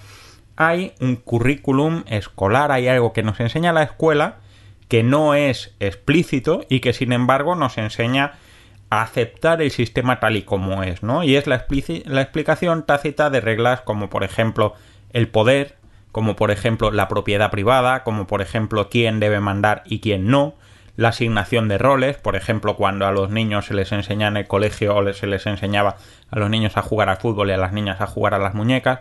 hay 0.56 0.92
un 1.00 1.16
currículum 1.16 2.04
escolar, 2.06 2.70
hay 2.70 2.86
algo 2.86 3.12
que 3.12 3.22
nos 3.22 3.40
enseña 3.40 3.72
la 3.72 3.82
escuela 3.82 4.36
que 4.88 5.02
no 5.02 5.34
es 5.34 5.74
explícito 5.80 6.66
y 6.68 6.80
que 6.80 6.92
sin 6.92 7.12
embargo 7.12 7.56
nos 7.56 7.78
enseña 7.78 8.34
aceptar 9.00 9.62
el 9.62 9.70
sistema 9.70 10.20
tal 10.20 10.36
y 10.36 10.42
como 10.42 10.82
es, 10.82 11.02
¿no? 11.02 11.24
Y 11.24 11.36
es 11.36 11.46
la, 11.46 11.64
la 12.04 12.20
explicación 12.20 12.84
tácita 12.84 13.30
de 13.30 13.40
reglas 13.40 13.80
como 13.80 14.10
por 14.10 14.22
ejemplo 14.22 14.74
el 15.14 15.28
poder, 15.28 15.76
como 16.10 16.36
por 16.36 16.50
ejemplo 16.50 16.90
la 16.90 17.08
propiedad 17.08 17.50
privada, 17.50 18.04
como 18.04 18.26
por 18.26 18.42
ejemplo 18.42 18.90
quién 18.90 19.18
debe 19.18 19.40
mandar 19.40 19.82
y 19.86 20.00
quién 20.00 20.26
no, 20.26 20.54
la 20.96 21.08
asignación 21.08 21.68
de 21.68 21.78
roles, 21.78 22.18
por 22.18 22.36
ejemplo, 22.36 22.76
cuando 22.76 23.06
a 23.06 23.12
los 23.12 23.30
niños 23.30 23.64
se 23.64 23.72
les 23.72 23.92
enseña 23.92 24.28
en 24.28 24.36
el 24.36 24.46
colegio 24.46 24.94
o 24.94 25.12
se 25.14 25.26
les 25.26 25.46
enseñaba 25.46 25.96
a 26.30 26.38
los 26.38 26.50
niños 26.50 26.76
a 26.76 26.82
jugar 26.82 27.08
al 27.08 27.16
fútbol 27.16 27.48
y 27.48 27.52
a 27.54 27.56
las 27.56 27.72
niñas 27.72 28.02
a 28.02 28.06
jugar 28.06 28.34
a 28.34 28.38
las 28.38 28.52
muñecas, 28.52 29.00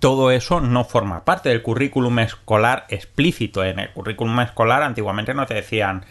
todo 0.00 0.30
eso 0.30 0.60
no 0.60 0.84
forma 0.84 1.26
parte 1.26 1.50
del 1.50 1.60
currículum 1.60 2.20
escolar 2.20 2.86
explícito. 2.88 3.64
En 3.64 3.78
el 3.80 3.90
currículum 3.90 4.40
escolar 4.40 4.82
antiguamente 4.82 5.34
no 5.34 5.44
te 5.44 5.54
decían 5.54 6.04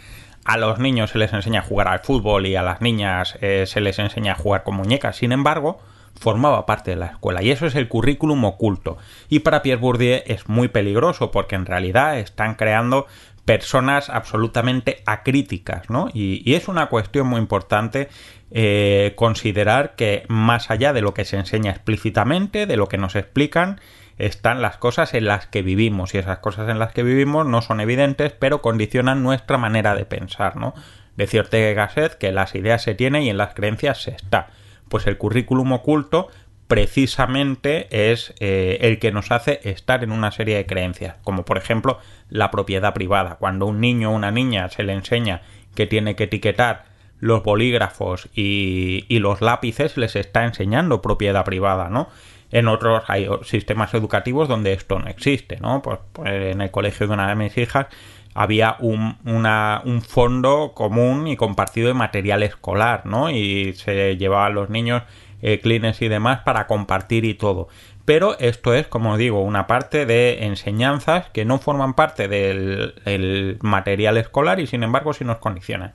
a 0.48 0.56
los 0.56 0.78
niños 0.78 1.10
se 1.10 1.18
les 1.18 1.32
enseña 1.34 1.60
a 1.60 1.62
jugar 1.62 1.88
al 1.88 2.00
fútbol 2.00 2.46
y 2.46 2.56
a 2.56 2.62
las 2.62 2.80
niñas 2.80 3.36
eh, 3.42 3.64
se 3.66 3.82
les 3.82 3.98
enseña 3.98 4.32
a 4.32 4.34
jugar 4.34 4.62
con 4.64 4.76
muñecas. 4.76 5.16
Sin 5.16 5.30
embargo, 5.30 5.78
formaba 6.18 6.64
parte 6.64 6.92
de 6.92 6.96
la 6.96 7.06
escuela 7.06 7.42
y 7.42 7.50
eso 7.50 7.66
es 7.66 7.74
el 7.74 7.86
currículum 7.86 8.42
oculto. 8.44 8.96
Y 9.28 9.40
para 9.40 9.60
Pierre 9.60 9.78
Bourdieu 9.78 10.22
es 10.24 10.48
muy 10.48 10.68
peligroso 10.68 11.30
porque 11.30 11.54
en 11.54 11.66
realidad 11.66 12.18
están 12.18 12.54
creando 12.54 13.06
personas 13.44 14.08
absolutamente 14.08 15.02
acríticas, 15.04 15.90
¿no? 15.90 16.08
Y, 16.14 16.54
es 16.54 16.66
una 16.66 16.86
cuestión 16.86 17.26
muy 17.26 17.40
importante 17.40 18.08
eh, 18.50 19.12
considerar 19.16 19.96
que 19.96 20.24
más 20.28 20.70
allá 20.70 20.94
de 20.94 21.02
lo 21.02 21.12
que 21.12 21.26
se 21.26 21.36
enseña 21.36 21.72
explícitamente, 21.72 22.64
de 22.64 22.76
lo 22.78 22.88
que 22.88 22.96
nos 22.96 23.16
explican, 23.16 23.80
están 24.18 24.62
las 24.62 24.76
cosas 24.76 25.14
en 25.14 25.26
las 25.26 25.46
que 25.46 25.62
vivimos 25.62 26.14
y 26.14 26.18
esas 26.18 26.38
cosas 26.38 26.68
en 26.68 26.78
las 26.78 26.92
que 26.92 27.02
vivimos 27.02 27.46
no 27.46 27.62
son 27.62 27.80
evidentes 27.80 28.32
pero 28.32 28.60
condicionan 28.62 29.22
nuestra 29.22 29.58
manera 29.58 29.94
de 29.94 30.04
pensar, 30.04 30.56
¿no? 30.56 30.74
Decía 31.16 31.40
Ortega 31.40 31.72
Gasset 31.72 32.18
que 32.18 32.32
las 32.32 32.54
ideas 32.54 32.82
se 32.82 32.94
tienen 32.94 33.22
y 33.22 33.30
en 33.30 33.38
las 33.38 33.54
creencias 33.54 34.02
se 34.02 34.12
está. 34.12 34.48
Pues 34.88 35.06
el 35.06 35.18
currículum 35.18 35.72
oculto 35.72 36.28
precisamente 36.68 37.88
es 38.12 38.34
eh, 38.38 38.78
el 38.82 38.98
que 38.98 39.10
nos 39.10 39.32
hace 39.32 39.60
estar 39.64 40.04
en 40.04 40.12
una 40.12 40.30
serie 40.30 40.56
de 40.56 40.66
creencias, 40.66 41.16
como 41.24 41.44
por 41.44 41.56
ejemplo 41.56 41.98
la 42.28 42.50
propiedad 42.50 42.94
privada. 42.94 43.36
Cuando 43.36 43.66
un 43.66 43.80
niño 43.80 44.10
o 44.10 44.14
una 44.14 44.30
niña 44.30 44.68
se 44.68 44.82
le 44.82 44.92
enseña 44.92 45.42
que 45.74 45.86
tiene 45.86 46.14
que 46.14 46.24
etiquetar 46.24 46.84
los 47.20 47.42
bolígrafos 47.42 48.28
y, 48.34 49.06
los 49.18 49.40
lápices, 49.40 49.96
les 49.96 50.14
está 50.14 50.44
enseñando 50.44 51.02
propiedad 51.02 51.44
privada, 51.44 51.88
¿no? 51.88 52.08
En 52.50 52.68
otros 52.68 53.02
hay 53.08 53.28
sistemas 53.42 53.92
educativos 53.94 54.48
donde 54.48 54.72
esto 54.72 54.98
no 54.98 55.08
existe, 55.08 55.58
¿no? 55.60 55.82
Pues, 55.82 55.98
pues 56.12 56.52
en 56.52 56.60
el 56.60 56.70
colegio 56.70 57.06
de 57.06 57.12
una 57.12 57.28
de 57.28 57.34
mis 57.34 57.56
hijas 57.58 57.86
había 58.34 58.76
un, 58.80 59.18
un 59.24 60.02
fondo 60.02 60.72
común 60.74 61.26
y 61.26 61.36
compartido 61.36 61.88
de 61.88 61.94
material 61.94 62.42
escolar, 62.42 63.04
¿no? 63.04 63.30
Y 63.30 63.72
se 63.74 64.16
llevaba 64.16 64.46
a 64.46 64.50
los 64.50 64.70
niños 64.70 65.02
eh, 65.42 65.60
y 65.62 66.08
demás 66.08 66.40
para 66.44 66.66
compartir 66.66 67.24
y 67.24 67.34
todo. 67.34 67.68
Pero 68.04 68.38
esto 68.38 68.74
es, 68.74 68.86
como 68.86 69.18
digo, 69.18 69.42
una 69.42 69.66
parte 69.66 70.06
de 70.06 70.44
enseñanzas 70.46 71.28
que 71.30 71.44
no 71.44 71.58
forman 71.58 71.94
parte 71.94 72.28
del 72.28 73.58
material 73.60 74.16
escolar 74.16 74.60
y 74.60 74.66
sin 74.66 74.82
embargo 74.82 75.12
sí 75.12 75.24
nos 75.24 75.38
condicionan. 75.38 75.92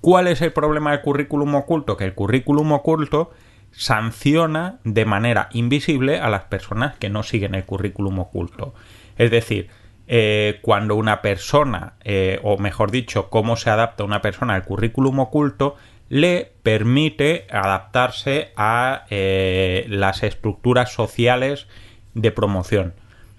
¿Cuál 0.00 0.28
es 0.28 0.40
el 0.40 0.52
problema 0.52 0.92
del 0.92 1.02
currículum 1.02 1.54
oculto? 1.56 1.96
Que 1.96 2.04
el 2.04 2.14
currículum 2.14 2.72
oculto 2.72 3.32
sanciona 3.76 4.78
de 4.84 5.04
manera 5.04 5.48
invisible 5.52 6.18
a 6.18 6.30
las 6.30 6.44
personas 6.44 6.96
que 6.96 7.10
no 7.10 7.22
siguen 7.22 7.54
el 7.54 7.64
currículum 7.64 8.18
oculto. 8.20 8.74
Es 9.18 9.30
decir, 9.30 9.68
eh, 10.08 10.60
cuando 10.62 10.96
una 10.96 11.20
persona, 11.20 11.94
eh, 12.02 12.40
o 12.42 12.56
mejor 12.56 12.90
dicho, 12.90 13.28
cómo 13.28 13.56
se 13.56 13.70
adapta 13.70 14.04
una 14.04 14.22
persona 14.22 14.54
al 14.54 14.64
currículum 14.64 15.18
oculto, 15.18 15.76
le 16.08 16.52
permite 16.62 17.46
adaptarse 17.50 18.52
a 18.56 19.04
eh, 19.10 19.84
las 19.88 20.22
estructuras 20.22 20.92
sociales 20.92 21.66
de 22.14 22.30
promoción. 22.30 22.94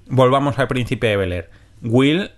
Volvamos 0.08 0.60
al 0.60 0.68
príncipe 0.68 1.08
de 1.08 1.18
Bel 1.18 1.46
Will 1.82 2.32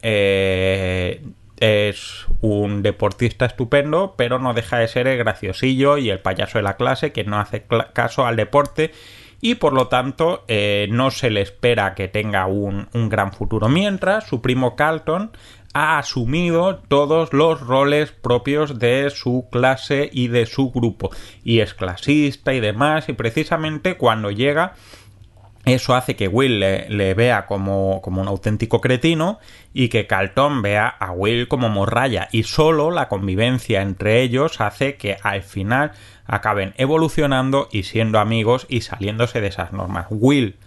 es 1.59 2.25
un 2.41 2.81
deportista 2.81 3.45
estupendo, 3.45 4.15
pero 4.17 4.39
no 4.39 4.53
deja 4.53 4.77
de 4.77 4.87
ser 4.87 5.07
el 5.07 5.17
graciosillo 5.17 5.97
y 5.97 6.09
el 6.09 6.19
payaso 6.19 6.57
de 6.57 6.63
la 6.63 6.77
clase 6.77 7.11
que 7.11 7.23
no 7.23 7.39
hace 7.39 7.65
caso 7.93 8.25
al 8.25 8.35
deporte 8.35 8.91
y 9.41 9.55
por 9.55 9.73
lo 9.73 9.87
tanto 9.87 10.43
eh, 10.47 10.87
no 10.91 11.11
se 11.11 11.29
le 11.29 11.41
espera 11.41 11.95
que 11.95 12.07
tenga 12.07 12.45
un, 12.45 12.87
un 12.93 13.09
gran 13.09 13.31
futuro. 13.31 13.69
Mientras 13.69 14.27
su 14.27 14.41
primo 14.41 14.75
Carlton 14.75 15.31
ha 15.73 15.99
asumido 15.99 16.77
todos 16.87 17.31
los 17.31 17.61
roles 17.61 18.11
propios 18.11 18.79
de 18.79 19.09
su 19.11 19.47
clase 19.51 20.09
y 20.11 20.27
de 20.27 20.45
su 20.45 20.71
grupo 20.71 21.11
y 21.43 21.59
es 21.59 21.73
clasista 21.73 22.53
y 22.53 22.59
demás 22.59 23.07
y 23.07 23.13
precisamente 23.13 23.95
cuando 23.95 24.31
llega 24.31 24.73
eso 25.65 25.93
hace 25.93 26.15
que 26.15 26.27
Will 26.27 26.59
le, 26.59 27.13
vea 27.13 27.45
como, 27.45 28.01
como, 28.01 28.21
un 28.21 28.27
auténtico 28.27 28.81
cretino 28.81 29.39
y 29.73 29.89
que 29.89 30.07
Carlton 30.07 30.61
vea 30.61 30.87
a 30.87 31.11
Will 31.11 31.47
como 31.47 31.69
morralla 31.69 32.27
y 32.31 32.43
solo 32.43 32.91
la 32.91 33.07
convivencia 33.07 33.81
entre 33.81 34.21
ellos 34.21 34.61
hace 34.61 34.95
que 34.95 35.17
al 35.21 35.43
final 35.43 35.91
acaben 36.25 36.73
evolucionando 36.77 37.67
y 37.71 37.83
siendo 37.83 38.19
amigos 38.19 38.65
y 38.69 38.81
saliéndose 38.81 39.41
de 39.41 39.47
esas 39.47 39.73
normas. 39.73 40.07
Will 40.09 40.57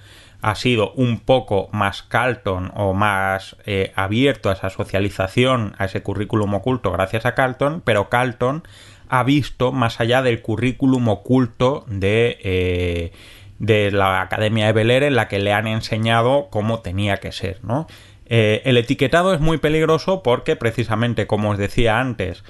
ha 0.43 0.57
sido 0.57 0.93
un 0.93 1.21
poco 1.21 1.69
más 1.73 2.03
Carlton 2.03 2.73
o 2.75 2.93
más 2.93 3.57
eh, 3.65 3.93
abierto 3.95 4.51
a 4.51 4.55
esa 4.55 4.71
socialización, 4.71 5.75
a 5.79 5.87
ese 5.87 6.03
currículum 6.03 6.55
oculto 6.55 6.91
gracias 6.91 7.27
a 7.27 7.35
Carlton, 7.35 7.81
pero 7.85 8.09
Carlton 8.09 8.65
ha 9.09 9.23
visto 9.23 9.73
más 9.73 10.01
allá 10.01 10.21
del 10.21 10.43
currículum 10.43 11.09
oculto 11.09 11.85
de, 11.87 12.39
eh, 12.43 13.13
de 13.62 13.90
la 13.90 14.21
Academia 14.21 14.66
de 14.66 14.73
Bel 14.73 14.90
en 14.90 15.14
la 15.14 15.28
que 15.28 15.38
le 15.38 15.52
han 15.52 15.66
enseñado 15.66 16.49
cómo 16.50 16.81
tenía 16.81 17.16
que 17.16 17.33
ser, 17.33 17.64
¿no? 17.64 17.87
Eh, 18.26 18.61
el 18.64 18.76
etiquetado 18.76 19.33
es 19.33 19.40
muy 19.40 19.59
peligroso 19.59 20.23
porque 20.23 20.57
precisamente, 20.57 21.26
como 21.26 21.50
os 21.50 21.59
decía 21.59 21.99
antes, 21.99 22.45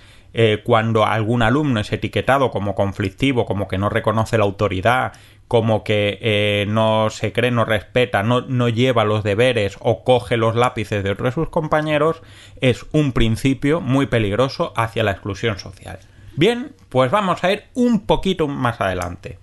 cuando 0.64 1.04
algún 1.04 1.42
alumno 1.42 1.80
es 1.80 1.92
etiquetado 1.92 2.50
como 2.50 2.74
conflictivo, 2.74 3.44
como 3.44 3.68
que 3.68 3.76
no 3.76 3.90
reconoce 3.90 4.38
la 4.38 4.44
autoridad, 4.44 5.12
como 5.52 5.84
que 5.84 6.18
eh, 6.22 6.64
no 6.66 7.10
se 7.10 7.34
cree, 7.34 7.50
no 7.50 7.66
respeta, 7.66 8.22
no, 8.22 8.40
no 8.40 8.70
lleva 8.70 9.04
los 9.04 9.22
deberes 9.22 9.76
o 9.80 10.02
coge 10.02 10.38
los 10.38 10.56
lápices 10.56 11.04
de 11.04 11.10
otros 11.10 11.26
de 11.26 11.42
sus 11.42 11.50
compañeros, 11.50 12.22
es 12.62 12.86
un 12.92 13.12
principio 13.12 13.82
muy 13.82 14.06
peligroso 14.06 14.72
hacia 14.76 15.04
la 15.04 15.10
exclusión 15.10 15.58
social. 15.58 15.98
Bien, 16.36 16.72
pues 16.88 17.10
vamos 17.10 17.44
a 17.44 17.52
ir 17.52 17.64
un 17.74 18.06
poquito 18.06 18.48
más 18.48 18.80
adelante. 18.80 19.41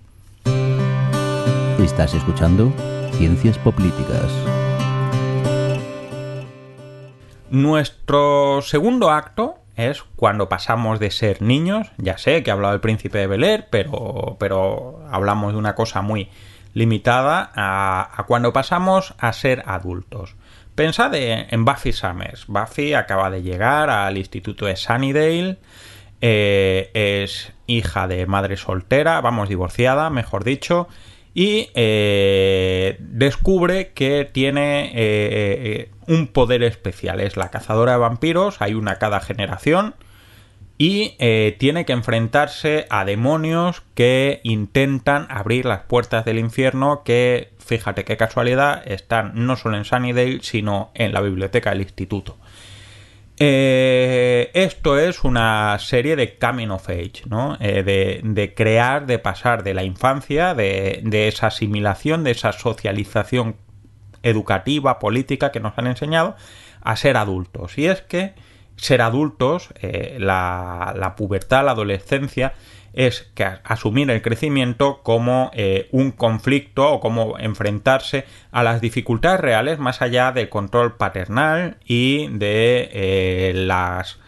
Estás 1.90 2.14
escuchando 2.14 2.72
Ciencias 3.14 3.58
Políticas. 3.58 4.30
Nuestro 7.50 8.62
segundo 8.62 9.10
acto 9.10 9.56
es 9.74 10.04
cuando 10.14 10.48
pasamos 10.48 11.00
de 11.00 11.10
ser 11.10 11.42
niños, 11.42 11.90
ya 11.98 12.16
sé 12.16 12.44
que 12.44 12.50
he 12.50 12.52
hablado 12.52 12.72
del 12.72 12.80
príncipe 12.80 13.18
de 13.18 13.26
Bel 13.26 13.66
pero, 13.70 14.36
pero 14.38 15.04
hablamos 15.10 15.52
de 15.52 15.58
una 15.58 15.74
cosa 15.74 16.00
muy 16.00 16.30
limitada, 16.74 17.50
a, 17.56 18.24
cuando 18.28 18.52
pasamos 18.52 19.12
a 19.18 19.32
ser 19.32 19.64
adultos. 19.66 20.36
Pensad 20.76 21.12
en 21.16 21.64
Buffy 21.64 21.92
Summers. 21.92 22.46
Buffy 22.46 22.94
acaba 22.94 23.30
de 23.30 23.42
llegar 23.42 23.90
al 23.90 24.16
instituto 24.16 24.66
de 24.66 24.76
Sunnydale, 24.76 25.58
eh, 26.20 26.92
es 26.94 27.52
hija 27.66 28.06
de 28.06 28.26
madre 28.26 28.56
soltera, 28.56 29.20
vamos, 29.20 29.48
divorciada, 29.48 30.08
mejor 30.08 30.44
dicho, 30.44 30.86
y 31.34 31.70
eh, 31.74 32.96
descubre 33.00 33.92
que 33.92 34.28
tiene 34.30 34.90
eh, 34.94 35.90
un 36.06 36.26
poder 36.26 36.62
especial. 36.62 37.20
Es 37.20 37.36
la 37.36 37.50
cazadora 37.50 37.92
de 37.92 37.98
vampiros, 37.98 38.60
hay 38.60 38.74
una 38.74 38.96
cada 38.96 39.20
generación 39.20 39.94
y 40.80 41.14
eh, 41.18 41.56
tiene 41.58 41.84
que 41.84 41.92
enfrentarse 41.92 42.86
a 42.88 43.04
demonios 43.04 43.82
que 43.94 44.40
intentan 44.44 45.26
abrir 45.28 45.66
las 45.66 45.82
puertas 45.82 46.24
del 46.24 46.38
infierno 46.38 47.02
que, 47.04 47.52
fíjate 47.58 48.04
qué 48.04 48.16
casualidad, 48.16 48.82
están 48.90 49.32
no 49.34 49.56
solo 49.56 49.76
en 49.76 49.84
Sunnydale, 49.84 50.38
sino 50.40 50.90
en 50.94 51.12
la 51.12 51.20
biblioteca 51.20 51.68
del 51.68 51.82
instituto. 51.82 52.38
Eh, 53.42 54.50
esto 54.52 54.98
es 54.98 55.24
una 55.24 55.78
serie 55.78 56.14
de 56.14 56.36
coming 56.36 56.68
of 56.68 56.90
age, 56.90 57.22
¿no? 57.26 57.56
Eh, 57.58 57.82
de, 58.22 58.54
crear, 58.54 59.06
de 59.06 59.18
pasar 59.18 59.62
de 59.62 59.72
la 59.72 59.82
infancia, 59.82 60.54
de, 60.54 61.00
esa 61.26 61.46
asimilación, 61.46 62.22
de 62.22 62.32
esa 62.32 62.52
socialización 62.52 63.56
educativa, 64.22 64.98
política 64.98 65.52
que 65.52 65.60
nos 65.60 65.72
han 65.78 65.86
enseñado, 65.86 66.36
a 66.82 66.96
ser 66.96 67.16
adultos. 67.16 67.78
Y 67.78 67.86
es 67.86 68.02
que 68.02 68.34
ser 68.76 69.00
adultos, 69.00 69.70
eh, 69.80 70.18
la, 70.20 71.14
pubertad, 71.16 71.64
la 71.64 71.70
adolescencia, 71.70 72.52
es 72.92 73.30
que 73.34 73.44
asumir 73.64 74.10
el 74.10 74.22
crecimiento 74.22 75.02
como 75.02 75.50
eh, 75.54 75.88
un 75.92 76.10
conflicto 76.10 76.92
o 76.92 77.00
como 77.00 77.38
enfrentarse 77.38 78.24
a 78.50 78.62
las 78.62 78.80
dificultades 78.80 79.40
reales 79.40 79.78
más 79.78 80.02
allá 80.02 80.32
del 80.32 80.48
control 80.48 80.96
paternal 80.96 81.76
y 81.84 82.28
de 82.28 82.90
eh, 82.92 83.52
las 83.54 84.18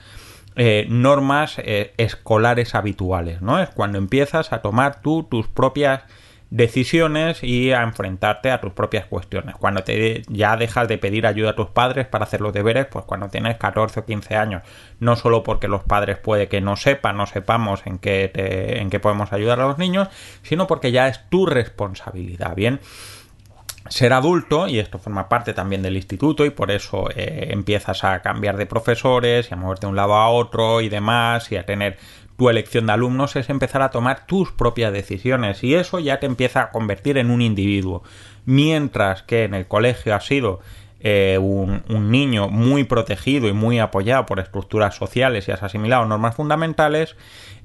normas 0.88 1.57
escolares 1.97 2.75
habituales, 2.75 3.40
¿no? 3.40 3.59
Es 3.59 3.71
cuando 3.71 3.97
empiezas 3.97 4.52
a 4.52 4.61
tomar 4.61 5.00
tú 5.00 5.23
tus 5.23 5.49
propias 5.49 6.02
decisiones 6.52 7.42
y 7.42 7.73
a 7.73 7.82
enfrentarte 7.82 8.50
a 8.50 8.61
tus 8.61 8.75
propias 8.75 9.06
cuestiones. 9.06 9.56
Cuando 9.56 9.85
te, 9.85 10.23
ya 10.28 10.59
dejas 10.59 10.87
de 10.87 10.99
pedir 10.99 11.26
ayuda 11.26 11.50
a 11.50 11.56
tus 11.56 11.68
padres 11.68 12.06
para 12.06 12.25
hacer 12.25 12.42
los 12.42 12.52
deberes, 12.52 12.85
pues 12.87 13.06
cuando 13.06 13.28
tienes 13.28 13.56
14 13.56 14.00
o 14.00 14.04
15 14.04 14.37
años, 14.37 14.62
no 15.00 15.16
solo 15.16 15.44
porque 15.44 15.66
los 15.66 15.82
padres 15.82 16.18
puede 16.18 16.49
que 16.49 16.61
no 16.61 16.76
sepan, 16.76 17.16
no 17.16 17.26
sepamos 17.26 17.80
en 17.87 17.99
qué, 17.99 18.30
en 18.35 18.90
qué 18.90 19.00
podemos 19.00 19.32
ayudar 19.32 19.61
a 19.61 19.66
los 19.66 19.78
niños, 19.78 20.09
sino 20.42 20.66
porque 20.66 20.92
ya 20.92 21.09
es 21.09 21.26
tu 21.30 21.47
responsabilidad, 21.47 22.54
¿bien? 22.54 22.80
Ser 23.89 24.12
adulto, 24.12 24.69
y 24.69 24.79
esto 24.79 24.99
forma 24.99 25.29
parte 25.29 25.53
también 25.55 25.83
del 25.83 25.97
instituto, 25.97 26.45
y 26.45 26.51
por 26.51 26.71
eso 26.71 27.09
eh, 27.15 27.49
empiezas 27.51 28.05
a 28.05 28.21
cambiar 28.23 28.57
de 28.57 28.66
profesores 28.66 29.51
y 29.51 29.55
a 29.55 29.57
moverte 29.57 29.87
de 29.87 29.90
un 29.90 29.97
lado 29.97 30.14
a 30.14 30.29
otro 30.29 30.81
y 30.81 30.88
demás, 30.88 31.51
y 31.53 31.57
a 31.57 31.66
tener 31.66 31.99
tu 32.37 32.49
elección 32.49 32.87
de 32.87 32.92
alumnos 32.92 33.37
es 33.37 33.51
empezar 33.51 33.83
a 33.83 33.90
tomar 33.90 34.27
tus 34.27 34.53
propias 34.53 34.92
decisiones 34.92 35.62
y 35.62 35.75
eso 35.75 35.99
ya 36.01 36.18
te 36.18 36.27
empieza 36.27 36.62
a 36.62 36.71
convertir 36.71 37.18
en 37.18 37.31
un 37.31 37.42
individuo. 37.42 38.03
Mientras 38.45 39.23
que 39.23 39.45
en 39.45 39.55
el 39.55 39.68
colegio 39.68 40.14
has 40.14 40.27
sido 40.27 40.61
eh, 41.01 41.38
un, 41.38 42.11
niño 42.11 42.49
muy 42.49 42.85
protegido 42.85 43.49
y 43.49 43.53
muy 43.53 43.79
apoyado 43.79 44.27
por 44.27 44.40
estructuras 44.40 44.97
sociales 44.97 45.47
y 45.47 45.53
has 45.53 45.62
asimilado 45.62 46.07
normas 46.07 46.35
fundamentales, 46.35 47.16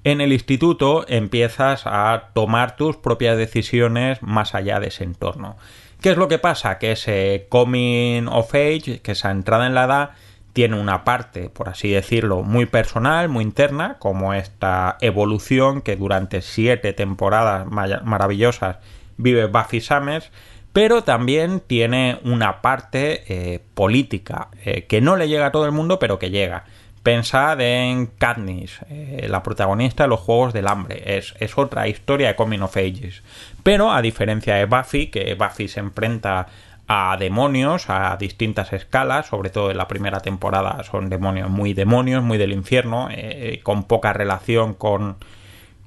en 0.03 0.21
el 0.21 0.34
instituto 0.34 1.06
empiezas 1.08 1.84
a 1.86 2.30
tomar 2.34 2.75
tus 2.75 2.97
propias 2.97 3.38
decisiones 3.38 4.21
más 4.21 4.53
allá 4.53 4.80
de 4.80 4.88
ese 4.88 5.03
entorno. 5.03 5.58
¿Qué 6.01 6.12
es 6.12 6.17
lo 6.17 6.27
que 6.27 6.39
pasa? 6.39 6.77
Que 6.77 6.91
ese 6.91 7.47
coming 7.49 8.27
of 8.27 8.53
age, 8.53 9.01
que 9.01 9.13
esa 9.13 9.31
entrada 9.31 9.65
en 9.65 9.73
la 9.75 9.86
edad, 9.86 10.10
tiene 10.53 10.79
una 10.79 11.03
parte, 11.03 11.49
por 11.49 11.69
así 11.69 11.91
decirlo, 11.91 12.41
muy 12.41 12.65
personal, 12.65 13.29
muy 13.29 13.43
interna, 13.43 13.97
como 13.99 14.33
esta 14.33 14.97
evolución 15.01 15.81
que 15.81 15.95
durante 15.95 16.41
siete 16.41 16.93
temporadas 16.93 17.67
maravillosas 17.67 18.77
vive 19.17 19.45
Buffy 19.45 19.81
Summers, 19.81 20.31
pero 20.73 21.03
también 21.03 21.60
tiene 21.60 22.19
una 22.23 22.62
parte 22.62 23.23
eh, 23.27 23.60
política, 23.73 24.49
eh, 24.63 24.86
que 24.86 25.01
no 25.01 25.15
le 25.15 25.27
llega 25.27 25.47
a 25.47 25.51
todo 25.51 25.65
el 25.65 25.71
mundo, 25.71 25.99
pero 25.99 26.19
que 26.19 26.29
llega. 26.29 26.65
Pensad 27.03 27.62
en 27.62 28.07
Katniss, 28.07 28.79
eh, 28.89 29.27
la 29.29 29.41
protagonista 29.41 30.03
de 30.03 30.10
los 30.10 30.19
Juegos 30.19 30.53
del 30.53 30.67
Hambre. 30.67 31.17
Es, 31.17 31.36
es, 31.39 31.57
otra 31.57 31.88
historia 31.88 32.27
de 32.27 32.36
Coming 32.36 32.62
of 32.62 32.75
Ages. 32.77 33.23
Pero 33.67 33.91
a 33.91 34.01
diferencia 34.01 34.56
de 34.56 34.63
Buffy, 34.63 35.08
que 35.08 35.36
Buffy 35.36 35.67
se 35.67 35.82
enfrenta 35.82 36.47
a 36.88 37.17
demonios 37.19 37.89
a 37.89 38.15
distintas 38.15 38.71
escalas, 38.71 39.25
sobre 39.25 39.49
todo 39.49 39.71
en 39.71 39.75
la 39.75 39.89
primera 39.89 40.21
temporada 40.21 40.82
son 40.86 41.10
demonios 41.10 41.49
muy 41.49 41.73
demonios, 41.73 42.23
muy 42.23 42.38
del 42.38 42.53
infierno, 42.53 43.10
eh, 43.12 43.60
con 43.63 43.84
poca 43.84 44.13
relación 44.13 44.73
con, 44.73 45.17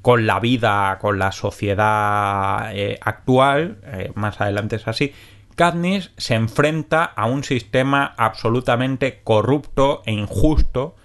con, 0.03 0.27
la 0.27 0.41
vida, 0.41 0.99
con 1.01 1.19
la 1.19 1.33
sociedad 1.33 2.71
eh, 2.77 2.99
actual, 3.01 3.79
eh, 3.87 4.13
más 4.15 4.43
adelante 4.43 4.77
es 4.77 4.87
así. 4.87 5.15
Katniss 5.55 6.13
se 6.19 6.35
enfrenta 6.35 7.05
a 7.05 7.25
un 7.25 7.45
sistema 7.45 8.13
absolutamente 8.19 9.23
corrupto 9.25 10.03
e 10.05 10.13
injusto, 10.13 10.97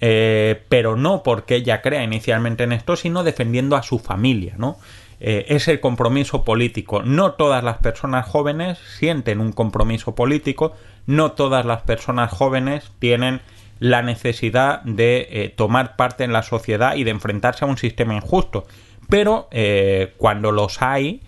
pero 0.00 0.96
no 0.96 1.22
porque 1.22 1.56
ella 1.56 1.82
crea 1.82 2.02
inicialmente 2.02 2.64
en 2.64 2.72
esto, 2.72 2.96
sino 2.96 3.24
defendiendo 3.24 3.76
a 3.76 3.82
su 3.82 3.98
familia, 3.98 4.54
¿no? 4.56 4.78
Eh, 5.26 5.54
es 5.54 5.68
el 5.68 5.80
compromiso 5.80 6.44
político. 6.44 7.02
No 7.02 7.32
todas 7.32 7.64
las 7.64 7.78
personas 7.78 8.26
jóvenes 8.26 8.78
sienten 8.98 9.40
un 9.40 9.52
compromiso 9.52 10.14
político, 10.14 10.74
no 11.06 11.32
todas 11.32 11.64
las 11.64 11.80
personas 11.80 12.30
jóvenes 12.30 12.92
tienen 12.98 13.40
la 13.78 14.02
necesidad 14.02 14.82
de 14.82 15.26
eh, 15.30 15.48
tomar 15.48 15.96
parte 15.96 16.24
en 16.24 16.34
la 16.34 16.42
sociedad 16.42 16.96
y 16.96 17.04
de 17.04 17.12
enfrentarse 17.12 17.64
a 17.64 17.68
un 17.68 17.78
sistema 17.78 18.14
injusto. 18.14 18.66
Pero 19.08 19.48
eh, 19.50 20.12
cuando 20.18 20.52
los 20.52 20.82
hay, 20.82 21.22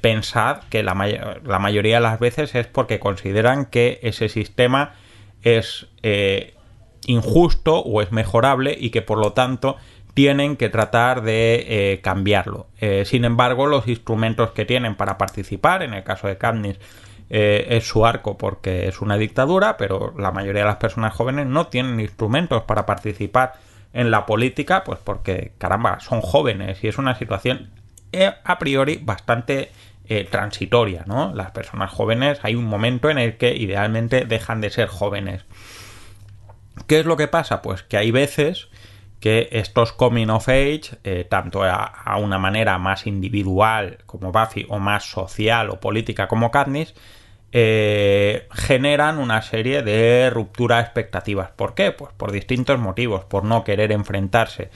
pensad 0.00 0.58
que 0.70 0.84
la, 0.84 0.94
mayoría 0.94 1.96
de 1.96 2.00
las 2.00 2.20
veces 2.20 2.54
es 2.54 2.68
porque 2.68 3.00
consideran 3.00 3.66
que 3.66 3.98
ese 4.04 4.28
sistema 4.28 4.94
es 5.42 5.88
injusto 7.06 7.80
o 7.80 8.00
es 8.00 8.12
mejorable 8.12 8.76
y 8.78 8.90
que 8.90 9.02
por 9.02 9.18
lo 9.18 9.32
tanto 9.32 9.76
tienen 10.14 10.56
que 10.56 10.68
tratar 10.68 11.22
de 11.22 11.66
eh, 11.68 12.00
cambiarlo. 12.00 12.68
Eh, 12.80 13.04
sin 13.04 13.24
embargo, 13.24 13.66
los 13.66 13.88
instrumentos 13.88 14.52
que 14.52 14.64
tienen 14.64 14.94
para 14.94 15.18
participar, 15.18 15.82
en 15.82 15.92
el 15.92 16.04
caso 16.04 16.28
de 16.28 16.38
Katniss, 16.38 16.78
eh, 17.30 17.66
es 17.70 17.86
su 17.86 18.06
arco 18.06 18.38
porque 18.38 18.86
es 18.86 19.00
una 19.00 19.16
dictadura, 19.16 19.76
pero 19.76 20.14
la 20.16 20.30
mayoría 20.30 20.62
de 20.62 20.68
las 20.68 20.76
personas 20.76 21.14
jóvenes 21.14 21.46
no 21.46 21.66
tienen 21.66 21.98
instrumentos 21.98 22.62
para 22.62 22.86
participar 22.86 23.54
en 23.92 24.10
la 24.10 24.24
política, 24.24 24.84
pues 24.84 25.00
porque, 25.02 25.52
caramba, 25.58 25.98
son 26.00 26.20
jóvenes 26.20 26.82
y 26.82 26.88
es 26.88 26.98
una 26.98 27.16
situación 27.16 27.70
a 28.44 28.58
priori 28.60 29.00
bastante 29.02 29.72
transitoria, 30.30 31.02
¿no? 31.06 31.34
Las 31.34 31.50
personas 31.50 31.90
jóvenes 31.90 32.38
hay 32.42 32.54
un 32.54 32.64
momento 32.64 33.10
en 33.10 33.18
el 33.18 33.36
que 33.36 33.56
idealmente 33.56 34.24
dejan 34.24 34.60
de 34.60 34.70
ser 34.70 34.86
jóvenes. 34.86 35.44
¿Qué 36.86 37.00
es 37.00 37.06
lo 37.06 37.16
que 37.16 37.26
pasa? 37.26 37.62
Pues 37.62 37.82
que 37.82 37.96
hay 37.96 38.10
veces 38.10 38.68
que 39.24 39.48
estos 39.52 39.94
coming 39.94 40.28
of 40.28 40.50
age, 40.50 40.98
eh, 41.02 41.26
tanto 41.26 41.62
a, 41.62 42.18
una 42.18 42.36
manera 42.36 42.76
más 42.76 43.06
individual 43.06 43.96
como 44.04 44.32
Buffy 44.32 44.66
o 44.68 44.78
más 44.78 45.04
social 45.04 45.70
o 45.70 45.80
política 45.80 46.28
como 46.28 46.50
Katniss, 46.50 46.94
eh, 47.50 48.46
generan 48.52 49.16
una 49.16 49.40
serie 49.40 49.80
de 49.80 50.28
rupturas 50.28 50.84
expectativas. 50.84 51.52
¿Por 51.52 51.74
qué? 51.74 51.90
Pues 51.90 52.12
por 52.12 52.32
distintos 52.32 52.78
motivos, 52.78 53.24
por 53.24 53.44
no 53.44 53.64
querer 53.64 53.92
enfrentarse 53.92 54.68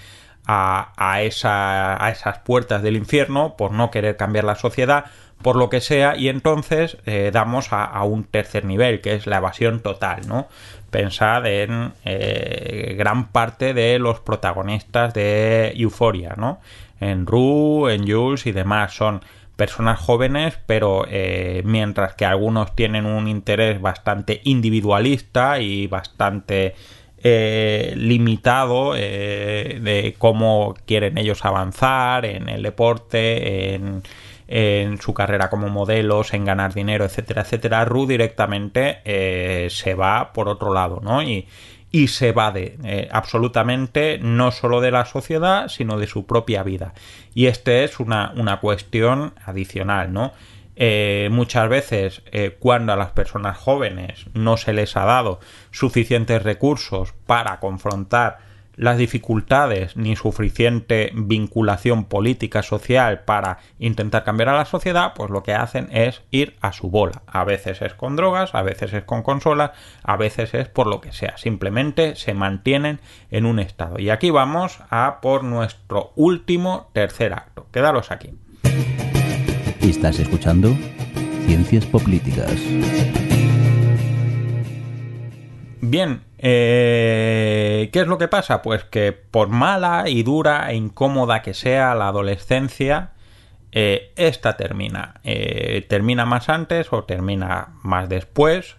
a, 0.47 0.95
a, 0.97 1.21
esa, 1.21 2.03
a 2.03 2.09
esas 2.11 2.39
puertas 2.39 2.81
del 2.81 2.97
infierno, 2.97 3.55
por 3.55 3.73
no 3.73 3.91
querer 3.91 4.17
cambiar 4.17 4.45
la 4.45 4.55
sociedad, 4.55 5.05
por 5.43 5.57
lo 5.57 5.69
que 5.69 5.83
sea, 5.83 6.17
y 6.17 6.31
entonces 6.31 6.97
eh, 7.05 7.31
damos 7.35 7.75
a, 7.75 7.85
a, 7.85 8.05
un 8.05 8.25
tercer 8.25 8.65
nivel, 8.65 9.03
que 9.03 9.13
es 9.13 9.27
la 9.27 9.37
evasión 9.37 9.81
total, 9.81 10.27
¿no? 10.27 10.49
Pensad 10.91 11.47
en 11.47 11.93
eh, 12.05 12.95
gran 12.97 13.29
parte 13.29 13.75
de 13.75 13.99
los 13.99 14.21
protagonistas 14.21 15.13
de 15.13 15.73
Euphoria, 15.77 16.35
¿no? 16.37 16.61
En 17.01 17.27
Rue, 17.27 17.95
en 17.95 18.11
Jules 18.11 18.47
y 18.47 18.53
demás. 18.53 18.95
Son 18.95 19.21
personas 19.57 19.99
jóvenes, 19.99 20.59
pero 20.67 21.05
eh, 21.09 21.63
mientras 21.65 22.15
que 22.15 22.25
algunos 22.25 22.75
tienen 22.75 23.07
un 23.07 23.29
interés 23.29 23.81
bastante 23.81 24.41
individualista 24.45 25.61
y 25.61 25.87
bastante 25.89 26.75
eh, 27.23 27.93
limitado 27.97 28.95
de 28.95 30.15
cómo 30.19 30.75
quieren 30.87 31.19
ellos 31.19 31.45
avanzar 31.45 32.25
en 32.25 32.49
el 32.49 32.63
deporte, 32.63 33.75
en, 33.75 34.03
su 35.01 35.15
carrera 35.15 35.51
como 35.51 35.69
modelos, 35.69 36.33
en 36.33 36.45
ganar 36.45 36.73
dinero, 36.73 37.05
etcétera, 37.05 37.43
etcétera, 37.43 37.85
Ru 37.85 38.07
directamente 38.07 39.01
eh, 39.05 39.69
se 39.71 39.95
va 39.95 40.33
por 40.33 40.49
otro 40.49 40.73
lado, 40.73 41.01
¿no? 41.03 41.23
Y, 41.23 41.47
y 41.91 42.09
se 42.09 42.33
va 42.33 42.51
de 42.51 43.09
absolutamente 43.13 44.19
no 44.21 44.51
solo 44.51 44.81
de 44.81 44.91
la 44.91 45.05
sociedad, 45.05 45.69
sino 45.69 45.99
de 45.99 46.07
su 46.07 46.27
propia 46.27 46.63
vida. 46.63 46.93
Y 47.35 47.47
este 47.47 47.85
es 47.85 48.01
una, 48.01 48.33
una 48.37 48.61
cuestión 48.61 49.35
adicional, 49.45 50.13
¿no? 50.13 50.33
Eh, 50.81 51.29
muchas 51.33 51.69
veces 51.69 52.23
eh, 52.31 52.57
cuando 52.57 52.93
a 52.93 52.97
las 52.97 53.11
personas 53.11 53.59
jóvenes 53.59 54.27
no 54.33 54.57
se 54.57 54.73
les 54.73 54.97
ha 54.97 55.05
dado 55.05 55.41
suficientes 55.73 56.41
recursos 56.45 57.15
para 57.27 57.59
confrontar 57.59 58.39
las 58.79 58.97
dificultades 58.97 59.97
ni 59.97 60.17
suficiente 60.17 61.11
vinculación 61.13 62.05
política 62.05 62.63
social 62.63 63.25
para 63.25 63.59
intentar 63.79 64.25
cambiar 64.25 64.49
a 64.51 64.57
la 64.57 64.65
sociedad, 64.65 65.13
pues 65.15 65.31
lo 65.31 65.43
que 65.43 65.53
hacen 65.53 65.89
es 65.91 66.23
ir 66.31 66.57
a 66.61 66.73
su 66.73 66.89
bola. 66.89 67.23
A 67.27 67.45
veces 67.45 67.83
es 67.83 67.95
con 67.95 68.17
drogas, 68.17 68.55
a 68.55 68.63
veces 68.63 68.93
es 68.93 69.03
con 69.03 69.23
consolas, 69.23 69.73
a 70.05 70.17
veces 70.17 70.55
es 70.55 70.69
por 70.69 70.87
lo 70.87 71.01
que 71.01 71.13
sea. 71.13 71.37
Simplemente 71.37 72.15
se 72.15 72.35
mantienen 72.35 73.01
en 73.31 73.47
un 73.47 73.59
estado. 73.59 73.99
Y 73.99 74.11
aquí 74.11 74.31
vamos 74.31 74.79
a 74.91 75.21
por 75.21 75.43
nuestro 75.43 76.13
último 76.15 76.89
tercer 76.93 77.33
acto. 77.33 77.67
Quedaros 77.73 78.13
aquí. 78.13 78.31
Estás 79.81 80.21
escuchando 80.21 80.77
Ciencias 81.47 81.85
Políticas. 81.87 82.55
Bien, 85.81 86.23
eh, 86.39 87.91
¿qué 87.93 88.01
es 88.01 88.07
lo 88.07 88.19
que 88.19 88.29
pasa? 88.29 88.63
Pues 88.63 88.85
que 88.85 89.13
por 89.13 89.49
mala 89.49 90.05
y 90.09 90.23
dura 90.23 90.71
e 90.71 90.75
incómoda 90.75 91.43
que 91.43 91.55
sea 91.55 91.95
la 91.95 92.09
adolescencia, 92.09 93.13
eh, 93.73 94.13
esta 94.17 94.57
termina. 94.57 95.21
Eh, 95.25 95.87
termina 95.89 96.27
más 96.27 96.49
antes 96.49 96.93
o 96.93 97.05
termina 97.05 97.75
más 97.83 98.09
después, 98.09 98.77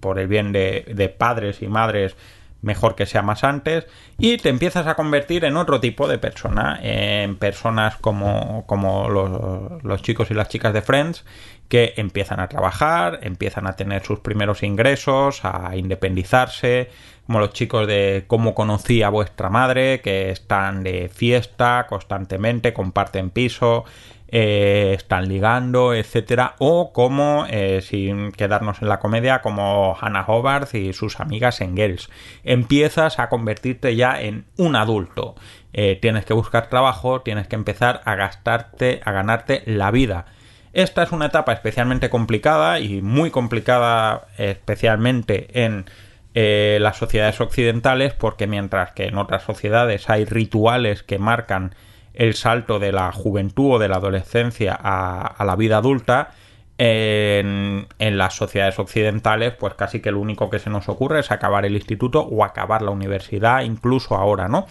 por 0.00 0.18
el 0.18 0.28
bien 0.28 0.52
de 0.52 1.14
padres 1.18 1.60
y 1.60 1.68
madres 1.68 2.16
mejor 2.60 2.94
que 2.94 3.06
sea 3.06 3.22
más 3.22 3.44
antes, 3.44 3.86
y 4.18 4.36
te 4.38 4.48
empiezas 4.48 4.86
a 4.86 4.94
convertir 4.94 5.44
en 5.44 5.56
otro 5.56 5.80
tipo 5.80 6.08
de 6.08 6.18
persona, 6.18 6.78
en 6.82 7.36
personas 7.36 7.96
como, 7.96 8.64
como 8.66 9.08
los, 9.08 10.02
chicos 10.02 10.30
y 10.30 10.34
las 10.34 10.48
chicas 10.48 10.72
de 10.72 10.82
Friends, 10.82 11.24
que 11.68 11.94
empiezan 11.96 12.40
a 12.40 12.48
trabajar, 12.48 13.20
empiezan 13.22 13.66
a 13.66 13.76
tener 13.76 14.02
sus 14.02 14.20
primeros 14.20 14.62
ingresos, 14.62 15.44
a 15.44 15.76
independizarse, 15.76 16.88
como 17.26 17.40
los 17.40 17.52
chicos 17.52 17.86
de 17.86 18.24
cómo 18.26 18.54
conocí 18.54 19.02
a 19.02 19.10
vuestra 19.10 19.50
madre, 19.50 20.00
que 20.00 20.30
están 20.30 20.82
de 20.82 21.10
fiesta 21.12 21.86
constantemente, 21.88 22.72
comparten 22.72 23.28
piso, 23.28 23.84
eh, 24.30 24.94
están 24.96 25.28
ligando, 25.28 25.94
etcétera, 25.94 26.54
o 26.58 26.92
como, 26.92 27.46
eh, 27.48 27.80
sin 27.82 28.32
quedarnos 28.32 28.82
en 28.82 28.88
la 28.88 28.98
comedia, 28.98 29.40
como 29.40 29.96
Hannah 29.98 30.24
Hobart 30.26 30.74
y 30.74 30.92
sus 30.92 31.20
amigas 31.20 31.60
en 31.60 31.76
Girls. 31.76 32.10
Empiezas 32.44 33.18
a 33.18 33.28
convertirte 33.28 33.96
ya 33.96 34.20
en 34.20 34.44
un 34.56 34.76
adulto. 34.76 35.34
Eh, 35.72 35.98
tienes 36.00 36.24
que 36.24 36.34
buscar 36.34 36.68
trabajo, 36.68 37.22
tienes 37.22 37.46
que 37.46 37.56
empezar 37.56 38.02
a 38.04 38.14
gastarte, 38.14 39.00
a 39.04 39.12
ganarte 39.12 39.62
la 39.66 39.90
vida. 39.90 40.26
Esta 40.72 41.02
es 41.02 41.12
una 41.12 41.26
etapa 41.26 41.52
especialmente 41.52 42.10
complicada 42.10 42.80
y 42.80 43.02
muy 43.02 43.30
complicada 43.30 44.28
especialmente 44.36 45.64
en 45.64 45.86
las 46.34 46.96
sociedades 46.96 47.40
occidentales 47.40 48.12
porque 48.12 48.46
mientras 48.46 48.92
que 48.92 49.06
en 49.06 49.18
otras 49.18 49.42
sociedades 49.42 50.08
hay 50.08 50.24
rituales 50.24 51.02
que 51.02 51.18
marcan 51.18 51.74
el 52.18 52.34
salto 52.34 52.80
de 52.80 52.90
la 52.90 53.12
juventud 53.12 53.74
o 53.74 53.78
de 53.78 53.88
la 53.88 53.96
adolescencia 53.96 54.78
a, 54.78 55.44
la 55.44 55.56
vida 55.56 55.78
adulta, 55.78 56.30
en, 56.78 57.86
las 57.98 58.34
sociedades 58.34 58.78
occidentales, 58.80 59.54
pues 59.54 59.74
casi 59.74 60.00
que 60.00 60.10
lo 60.10 60.18
único 60.18 60.50
que 60.50 60.58
se 60.58 60.68
nos 60.68 60.88
ocurre 60.88 61.20
es 61.20 61.30
acabar 61.30 61.64
el 61.64 61.76
instituto 61.76 62.22
o 62.22 62.44
acabar 62.44 62.82
la 62.82 62.90
universidad, 62.90 63.62
incluso 63.62 64.16
ahora, 64.16 64.48
¿no? 64.48 64.66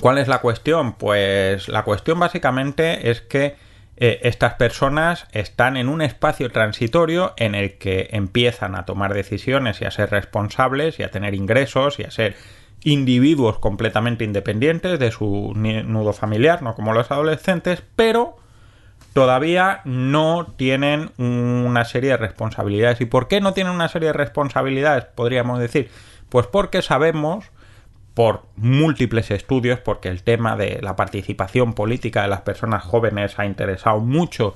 ¿Cuál 0.00 0.18
es 0.18 0.28
la 0.28 0.40
cuestión? 0.40 0.92
Pues 0.92 1.68
la 1.68 1.82
cuestión 1.82 2.20
básicamente 2.20 3.10
es 3.10 3.20
que 3.20 3.56
eh, 4.04 4.18
estas 4.24 4.54
personas 4.54 5.28
están 5.30 5.76
en 5.76 5.88
un 5.88 6.02
espacio 6.02 6.50
transitorio 6.50 7.34
en 7.36 7.54
el 7.54 7.78
que 7.78 8.08
empiezan 8.10 8.74
a 8.74 8.84
tomar 8.84 9.14
decisiones 9.14 9.80
y 9.80 9.84
a 9.84 9.92
ser 9.92 10.10
responsables 10.10 10.98
y 10.98 11.04
a 11.04 11.12
tener 11.12 11.34
ingresos 11.34 12.00
y 12.00 12.02
a 12.02 12.10
ser 12.10 12.34
individuos 12.82 13.60
completamente 13.60 14.24
independientes 14.24 14.98
de 14.98 15.12
su 15.12 15.52
nudo 15.54 16.12
familiar, 16.12 16.62
no 16.62 16.74
como 16.74 16.92
los 16.92 17.12
adolescentes, 17.12 17.84
pero 17.94 18.38
todavía 19.12 19.82
no 19.84 20.52
tienen 20.56 21.12
una 21.16 21.84
serie 21.84 22.10
de 22.10 22.16
responsabilidades. 22.16 23.00
¿Y 23.00 23.04
por 23.04 23.28
qué 23.28 23.40
no 23.40 23.54
tienen 23.54 23.72
una 23.72 23.86
serie 23.86 24.08
de 24.08 24.14
responsabilidades? 24.14 25.04
Podríamos 25.04 25.60
decir, 25.60 25.92
pues 26.28 26.48
porque 26.48 26.82
sabemos 26.82 27.52
por 28.14 28.42
múltiples 28.56 29.30
estudios, 29.30 29.78
porque 29.80 30.08
el 30.08 30.22
tema 30.22 30.56
de 30.56 30.80
la 30.82 30.96
participación 30.96 31.72
política 31.74 32.22
de 32.22 32.28
las 32.28 32.42
personas 32.42 32.82
jóvenes 32.82 33.38
ha 33.38 33.46
interesado 33.46 34.00
mucho 34.00 34.54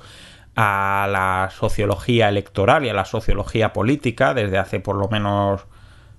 a 0.55 1.07
la 1.11 1.49
sociología 1.51 2.29
electoral 2.29 2.85
y 2.85 2.89
a 2.89 2.93
la 2.93 3.05
sociología 3.05 3.73
política 3.73 4.33
desde 4.33 4.57
hace 4.57 4.79
por 4.79 4.95
lo 4.95 5.07
menos 5.07 5.65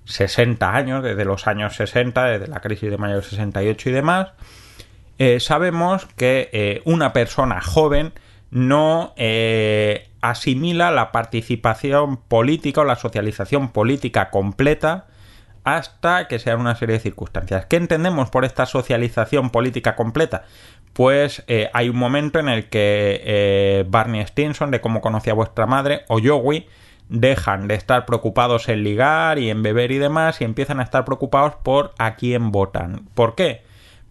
60 0.05 0.75
años, 0.75 1.03
desde 1.03 1.25
los 1.25 1.47
años 1.47 1.75
60, 1.75 2.23
desde 2.25 2.47
la 2.47 2.61
crisis 2.61 2.89
de 2.89 2.97
mayo 2.97 3.15
del 3.15 3.23
68 3.23 3.89
y 3.89 3.91
demás, 3.91 4.29
eh, 5.17 5.39
sabemos 5.39 6.07
que 6.15 6.49
eh, 6.53 6.81
una 6.85 7.11
persona 7.13 7.61
joven 7.61 8.13
no 8.51 9.13
eh, 9.17 10.09
asimila 10.21 10.91
la 10.91 11.11
participación 11.11 12.17
política 12.17 12.81
o 12.81 12.85
la 12.85 12.95
socialización 12.95 13.71
política 13.71 14.29
completa 14.29 15.07
hasta 15.63 16.27
que 16.27 16.39
sean 16.39 16.59
una 16.59 16.75
serie 16.75 16.93
de 16.93 17.01
circunstancias. 17.01 17.65
¿Qué 17.65 17.75
entendemos 17.75 18.29
por 18.29 18.45
esta 18.45 18.65
socialización 18.65 19.49
política 19.49 19.95
completa? 19.95 20.43
Pues 20.93 21.43
hay 21.73 21.89
un 21.89 21.97
momento 21.97 22.39
en 22.39 22.49
el 22.49 22.69
que 22.69 23.85
Barney 23.89 24.25
Stinson, 24.25 24.71
de 24.71 24.81
cómo 24.81 25.01
conocía 25.01 25.33
vuestra 25.33 25.65
madre, 25.65 26.03
o 26.07 26.19
Joey, 26.21 26.67
dejan 27.09 27.67
de 27.67 27.75
estar 27.75 28.05
preocupados 28.05 28.69
en 28.69 28.83
ligar 28.83 29.39
y 29.39 29.49
en 29.49 29.63
beber 29.63 29.91
y 29.91 29.97
demás 29.97 30.41
y 30.41 30.43
empiezan 30.43 30.79
a 30.79 30.83
estar 30.83 31.05
preocupados 31.05 31.55
por 31.55 31.93
a 31.97 32.15
quién 32.15 32.51
votan. 32.51 33.07
¿Por 33.15 33.35
qué? 33.35 33.63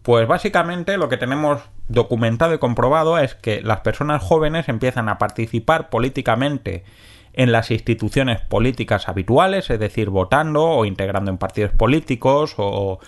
Pues 0.02 0.26
básicamente 0.26 0.96
lo 0.96 1.08
que 1.08 1.16
tenemos 1.16 1.60
documentado 1.88 2.54
y 2.54 2.58
comprobado 2.58 3.18
es 3.18 3.34
que 3.34 3.60
las 3.60 3.80
personas 3.80 4.22
jóvenes 4.22 4.68
empiezan 4.68 5.08
a 5.08 5.18
participar 5.18 5.90
políticamente 5.90 6.84
en 7.38 7.52
las 7.52 7.70
instituciones 7.70 8.40
políticas 8.40 9.08
habituales, 9.08 9.70
es 9.70 9.78
decir, 9.78 10.10
votando 10.10 10.64
o 10.64 10.84
integrando 10.84 11.30
en 11.30 11.38
partidos 11.38 11.70
políticos 11.70 12.54
o, 12.56 12.98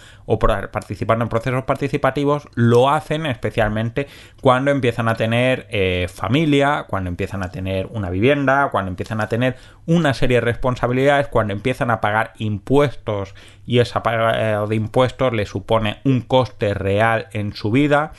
participando 0.70 1.24
en 1.24 1.28
procesos 1.28 1.64
participativos, 1.64 2.46
lo 2.54 2.90
hacen 2.90 3.26
especialmente 3.26 4.06
cuando 4.40 4.70
empiezan 4.70 5.08
a 5.08 5.16
tener 5.16 5.66
eh, 5.70 6.06
familia, 6.08 6.86
cuando 6.88 7.10
empiezan 7.10 7.42
a 7.42 7.50
tener 7.50 7.86
una 7.86 8.08
vivienda, 8.08 8.68
cuando 8.70 8.92
empiezan 8.92 9.20
a 9.20 9.28
tener 9.28 9.56
una 9.86 10.14
serie 10.14 10.36
de 10.36 10.42
responsabilidades, 10.42 11.26
cuando 11.26 11.52
empiezan 11.52 11.90
a 11.90 12.00
pagar 12.00 12.34
impuestos 12.38 13.34
y 13.66 13.80
esa 13.80 14.04
paga 14.04 14.64
de 14.64 14.76
impuestos 14.76 15.32
le 15.32 15.44
supone 15.44 15.98
un 16.04 16.20
coste 16.20 16.72
real 16.72 17.26
en 17.32 17.52
su 17.52 17.72
vida 17.72 18.12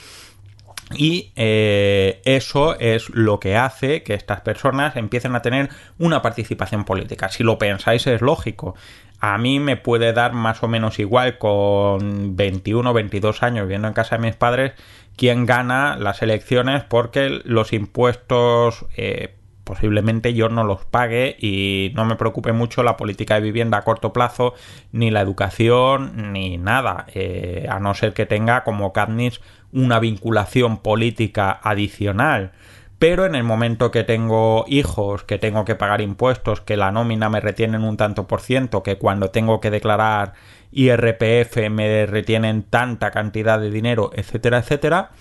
y 0.96 1.32
eh, 1.36 2.22
eso 2.26 2.78
es 2.80 3.10
lo 3.10 3.40
que 3.40 3.56
hace 3.56 4.04
que 4.04 4.14
estas 4.14 4.42
personas 4.42 4.96
empiecen 4.96 5.36
a 5.36 5.42
tener 5.42 5.70
una 6.00 6.22
participación 6.22 6.86
política. 6.86 7.30
Si 7.30 7.44
lo 7.44 7.58
pensáis 7.58 8.08
es 8.08 8.22
lógico. 8.22 8.76
A 9.20 9.38
mí 9.38 9.60
me 9.60 9.78
puede 9.78 10.14
dar 10.14 10.34
más 10.34 10.64
o 10.64 10.68
menos 10.68 10.98
igual 10.98 11.38
con 11.38 12.36
21 12.36 12.90
o 12.90 12.94
22 12.94 13.44
años 13.44 13.66
viviendo 13.66 13.88
en 13.88 13.94
casa 13.94 14.18
de 14.18 14.24
mis 14.24 14.36
padres 14.36 14.74
quién 15.16 15.46
gana 15.46 15.96
las 15.98 16.24
elecciones 16.24 16.84
porque 16.84 17.42
los 17.44 17.74
impuestos 17.74 18.86
eh, 18.98 19.36
posiblemente 19.72 20.34
yo 20.34 20.50
no 20.50 20.66
los 20.66 20.84
pague 20.84 21.38
y 21.40 21.94
no 21.96 22.04
me 22.04 22.18
preocupe 22.18 22.52
mucho 22.52 22.84
la 22.84 22.98
política 22.98 23.36
de 23.36 23.40
vivienda 23.40 23.78
a 23.78 23.84
corto 23.84 24.12
plazo, 24.12 24.54
ni 24.92 25.12
la 25.12 25.22
educación, 25.22 26.34
ni 26.34 26.58
nada, 26.58 27.06
eh, 27.14 27.68
a 27.70 27.80
no 27.80 27.94
ser 27.94 28.12
que 28.14 28.26
tenga 28.26 28.66
como 28.66 28.92
Katniss 28.92 29.40
una 29.72 30.00
vinculación 30.00 30.80
política 30.80 31.58
adicional. 31.64 32.52
Pero 33.00 33.26
en 33.26 33.34
el 33.34 33.46
momento 33.46 33.92
que 33.92 34.04
tengo 34.04 34.66
hijos, 34.68 35.24
que 35.24 35.38
tengo 35.38 35.64
que 35.64 35.76
pagar 35.76 36.02
impuestos, 36.02 36.60
que 36.60 36.76
la 36.76 36.92
nómina 36.92 37.30
me 37.30 37.40
retienen 37.40 37.86
un 37.86 37.96
tanto 37.96 38.28
por 38.28 38.42
ciento, 38.42 38.84
que 38.84 38.98
cuando 38.98 39.30
tengo 39.30 39.62
que 39.62 39.72
declarar 39.72 40.34
IRPF 40.74 41.70
me 41.70 42.06
retienen 42.08 42.64
tanta 42.64 43.12
cantidad 43.12 43.58
de 43.58 43.72
dinero, 43.72 44.12
etcétera, 44.14 44.58
etcétera, 44.58 45.12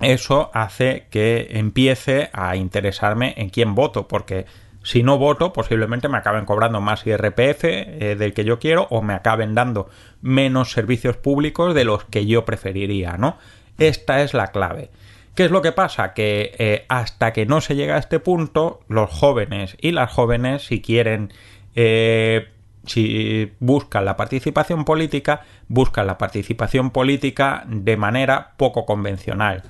eso 0.00 0.50
hace 0.54 1.06
que 1.10 1.48
empiece 1.52 2.30
a 2.32 2.56
interesarme 2.56 3.34
en 3.36 3.50
quién 3.50 3.74
voto, 3.74 4.08
porque 4.08 4.46
si 4.82 5.02
no 5.02 5.18
voto, 5.18 5.52
posiblemente 5.52 6.08
me 6.08 6.18
acaben 6.18 6.46
cobrando 6.46 6.80
más 6.80 7.06
IRPF 7.06 7.64
eh, 7.64 8.16
del 8.18 8.32
que 8.32 8.44
yo 8.44 8.58
quiero 8.58 8.86
o 8.90 9.02
me 9.02 9.12
acaben 9.12 9.54
dando 9.54 9.90
menos 10.22 10.72
servicios 10.72 11.16
públicos 11.18 11.74
de 11.74 11.84
los 11.84 12.04
que 12.04 12.24
yo 12.26 12.46
preferiría, 12.46 13.18
¿no? 13.18 13.36
Esta 13.78 14.22
es 14.22 14.32
la 14.32 14.48
clave. 14.48 14.90
¿Qué 15.34 15.44
es 15.44 15.50
lo 15.50 15.62
que 15.62 15.72
pasa? 15.72 16.14
Que 16.14 16.54
eh, 16.58 16.86
hasta 16.88 17.32
que 17.32 17.46
no 17.46 17.60
se 17.60 17.76
llega 17.76 17.96
a 17.96 17.98
este 17.98 18.20
punto, 18.20 18.80
los 18.88 19.10
jóvenes 19.10 19.76
y 19.80 19.92
las 19.92 20.10
jóvenes, 20.10 20.62
si 20.64 20.80
quieren, 20.80 21.32
eh, 21.76 22.48
si 22.86 23.52
buscan 23.60 24.06
la 24.06 24.16
participación 24.16 24.86
política, 24.86 25.42
buscan 25.68 26.06
la 26.06 26.16
participación 26.16 26.90
política 26.90 27.64
de 27.66 27.96
manera 27.98 28.52
poco 28.56 28.86
convencional 28.86 29.62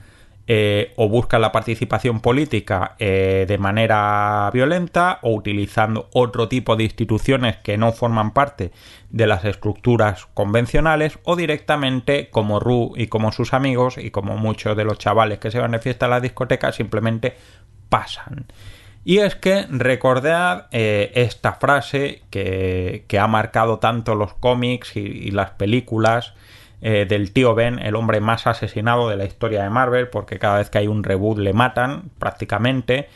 eh, 0.53 0.95
o 0.97 1.09
buscan 1.09 1.43
la 1.43 1.53
participación 1.53 2.19
política 2.19 2.97
eh, 2.99 3.45
de 3.47 3.57
manera 3.57 4.51
violenta 4.53 5.21
o 5.23 5.33
utilizando 5.33 6.09
otro 6.13 6.49
tipo 6.49 6.75
de 6.75 6.83
instituciones 6.83 7.59
que 7.59 7.79
no 7.79 7.93
forman 7.93 8.33
parte 8.33 8.73
de 9.11 9.29
las 9.29 9.45
estructuras 9.45 10.27
convencionales 10.35 11.21
o 11.23 11.37
directamente 11.37 12.31
como 12.31 12.59
Ru 12.59 12.95
y 12.97 13.07
como 13.07 13.31
sus 13.31 13.55
amigos 13.55 13.97
y 13.97 14.11
como 14.11 14.39
muchos 14.39 14.77
de 14.77 14.83
los 14.83 14.99
chavales 14.99 15.39
que 15.39 15.53
se 15.53 15.61
van 15.61 15.71
de 15.71 15.79
fiesta 15.79 16.07
a 16.07 16.09
la 16.09 16.21
discoteca 16.21 16.73
simplemente 16.73 17.37
pasan. 17.89 18.47
Y 19.05 19.19
es 19.19 19.37
que 19.37 19.67
recordad 19.71 20.67
eh, 20.73 21.13
esta 21.15 21.53
frase 21.53 22.25
que, 22.29 23.07
ha 23.21 23.27
marcado 23.29 23.79
tanto 23.79 24.17
los 24.17 24.35
cómics 24.35 24.97
y 24.97 25.31
las 25.31 25.53
películas 25.53 26.35
eh, 26.83 27.07
del 27.09 27.33
tío 27.33 27.55
Ben, 27.55 27.79
el 27.79 27.95
hombre 27.95 28.21
más 28.21 28.47
asesinado 28.47 29.09
de 29.09 29.16
la 29.16 29.25
historia 29.25 29.62
de 29.62 29.71
Marvel, 29.71 30.09
porque 30.09 30.38
cada 30.38 30.59
vez 30.59 30.71
que 30.71 30.79
hay 30.79 30.87
un 30.87 31.05
reboot 31.05 31.38
le 31.38 31.53
matan 31.53 32.11
prácticamente. 32.19 33.09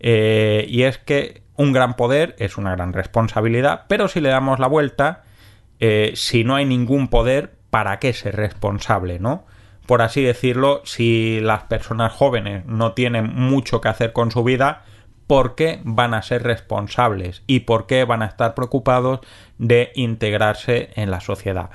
Eh, 0.00 0.66
y 0.68 0.82
es 0.82 0.98
que 0.98 1.42
un 1.56 1.72
gran 1.72 1.94
poder 1.94 2.34
es 2.38 2.56
una 2.56 2.72
gran 2.72 2.92
responsabilidad, 2.92 3.84
pero 3.88 4.08
si 4.08 4.20
le 4.20 4.30
damos 4.30 4.58
la 4.58 4.66
vuelta, 4.66 5.22
eh, 5.78 6.12
si 6.14 6.44
no 6.44 6.56
hay 6.56 6.64
ningún 6.64 7.08
poder, 7.08 7.54
¿para 7.70 7.98
qué 7.98 8.12
ser 8.12 8.36
responsable, 8.36 9.18
no? 9.20 9.46
Por 9.86 10.02
así 10.02 10.22
decirlo, 10.22 10.82
si 10.84 11.40
las 11.40 11.64
personas 11.64 12.12
jóvenes 12.12 12.64
no 12.66 12.92
tienen 12.92 13.34
mucho 13.34 13.80
que 13.80 13.88
hacer 13.88 14.12
con 14.12 14.30
su 14.30 14.44
vida, 14.44 14.84
¿por 15.26 15.54
qué 15.54 15.80
van 15.84 16.14
a 16.14 16.22
ser 16.22 16.42
responsables? 16.42 17.42
¿Y 17.46 17.60
por 17.60 17.86
qué 17.86 18.04
van 18.04 18.22
a 18.22 18.26
estar 18.26 18.54
preocupados 18.54 19.20
de 19.58 19.92
integrarse 19.94 20.90
en 20.94 21.10
la 21.10 21.20
sociedad? 21.20 21.70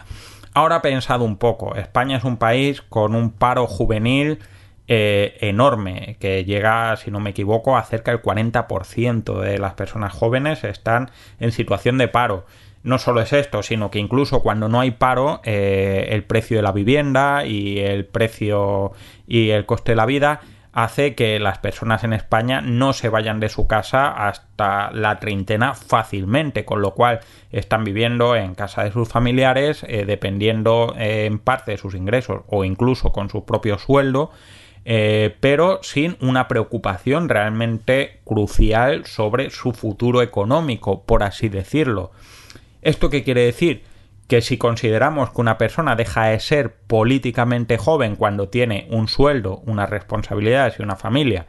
Ahora 0.58 0.82
pensado 0.82 1.24
un 1.24 1.38
poco, 1.38 1.76
España 1.76 2.18
es 2.18 2.24
un 2.24 2.38
país 2.38 2.82
con 2.82 3.14
un 3.14 3.30
paro 3.30 3.68
juvenil 3.68 4.40
eh, 4.88 5.38
enorme, 5.42 6.18
que 6.20 6.46
llega, 6.46 6.96
si 6.98 7.12
no 7.12 7.20
me 7.20 7.30
equivoco, 7.30 7.78
a 7.78 7.84
cerca 7.84 8.10
del 8.10 8.24
40% 8.24 9.40
de 9.40 9.60
las 9.60 9.76
personas 9.76 10.14
jóvenes 10.14 10.64
están 10.64 11.12
en 11.40 11.52
situación 11.52 12.00
de 12.00 12.08
paro. 12.08 12.48
No 12.82 12.98
solo 12.98 13.22
es 13.22 13.34
esto, 13.34 13.62
sino 13.62 13.92
que 13.92 14.00
incluso 14.00 14.42
cuando 14.42 14.68
no 14.68 14.80
hay 14.80 14.90
paro, 14.90 15.42
eh, 15.44 16.08
el 16.10 16.24
precio 16.24 16.58
de 16.58 16.64
la 16.64 16.72
vivienda 16.72 17.46
y 17.46 17.78
el 17.78 18.08
precio 18.08 18.94
y 19.28 19.52
el 19.52 19.68
coste 19.68 19.92
de 19.92 19.98
la 19.98 20.08
vida 20.08 20.42
hace 20.74 21.16
que 21.16 21.40
las 21.40 21.58
personas 21.58 22.04
en 22.04 22.14
España 22.14 22.62
no 22.62 22.94
se 22.94 23.10
vayan 23.10 23.40
de 23.40 23.50
su 23.50 23.68
casa 23.68 24.10
hasta 24.10 24.92
la 24.92 25.20
treintena 25.20 25.74
fácilmente, 25.74 26.66
con 26.66 26.82
lo 26.82 26.94
cual 26.94 27.22
están 27.52 27.84
viviendo 27.84 28.36
en 28.36 28.56
casa 28.56 28.84
de 28.84 28.92
sus 28.92 29.10
familiares, 29.10 29.84
eh, 29.88 30.06
dependiendo 30.06 30.94
eh, 30.98 31.26
en 31.26 31.40
parte 31.40 31.72
de 31.72 31.78
sus 31.78 31.96
ingresos 31.96 32.42
o 32.48 32.64
incluso 32.64 33.12
con 33.12 33.30
su 33.30 33.46
propio 33.46 33.78
sueldo, 33.78 34.32
eh, 34.86 35.36
pero 35.40 35.80
sin 35.84 36.16
una 36.22 36.48
preocupación 36.48 37.28
realmente 37.28 38.22
crucial 38.24 39.06
sobre 39.06 39.50
su 39.50 39.74
futuro 39.74 40.22
económico, 40.22 41.04
por 41.04 41.24
así 41.24 41.50
decirlo. 41.50 42.12
¿Esto 42.82 43.10
qué 43.10 43.24
quiere 43.24 43.42
decir? 43.42 43.84
Que 44.28 44.42
si 44.42 44.58
consideramos 44.58 45.32
que 45.32 45.42
una 45.42 45.58
persona 45.58 45.96
deja 45.96 46.26
de 46.26 46.40
ser 46.40 46.76
políticamente 46.76 47.78
joven 47.78 48.16
cuando 48.16 48.50
tiene 48.50 48.88
un 48.92 49.08
sueldo, 49.08 49.62
unas 49.66 49.90
responsabilidades 49.90 50.80
y 50.80 50.84
una 50.84 50.98
familia, 50.98 51.48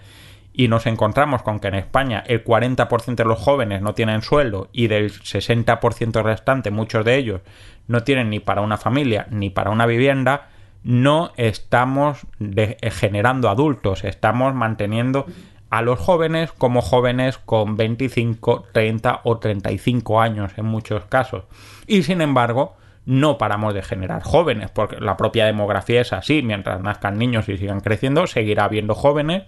y 0.52 0.68
nos 0.68 0.86
encontramos 0.86 1.42
con 1.42 1.60
que 1.60 1.68
en 1.68 1.76
España 1.76 2.24
el 2.26 2.44
40% 2.44 3.14
de 3.14 3.24
los 3.24 3.38
jóvenes 3.38 3.80
no 3.80 3.94
tienen 3.94 4.22
sueldo 4.22 4.68
y 4.72 4.88
del 4.88 5.12
60% 5.12 6.22
restante, 6.22 6.70
muchos 6.70 7.04
de 7.04 7.16
ellos, 7.16 7.40
no 7.86 8.02
tienen 8.02 8.30
ni 8.30 8.40
para 8.40 8.60
una 8.60 8.76
familia 8.76 9.26
ni 9.30 9.50
para 9.50 9.70
una 9.70 9.86
vivienda, 9.86 10.48
no 10.82 11.32
estamos 11.36 12.26
generando 12.82 13.50
adultos, 13.50 14.04
estamos 14.04 14.54
manteniendo 14.54 15.26
a 15.70 15.83
los 15.83 15.98
jóvenes 15.98 16.52
como 16.52 16.81
jóvenes 16.81 17.38
con 17.38 17.76
25, 17.76 18.66
30 18.72 19.20
o 19.24 19.38
35 19.38 20.20
años 20.20 20.52
en 20.57 20.66
muchos 20.66 21.04
casos. 21.04 21.44
Y 21.87 22.02
sin 22.02 22.20
embargo, 22.20 22.76
no 23.04 23.38
paramos 23.38 23.74
de 23.74 23.83
generar 23.83 24.22
jóvenes, 24.22 24.70
porque 24.70 25.00
la 25.00 25.16
propia 25.16 25.46
demografía 25.46 26.00
es 26.02 26.12
así, 26.12 26.42
mientras 26.42 26.81
nazcan 26.83 27.18
niños 27.18 27.48
y 27.48 27.57
sigan 27.57 27.81
creciendo, 27.81 28.26
seguirá 28.26 28.64
habiendo 28.64 28.94
jóvenes, 28.94 29.44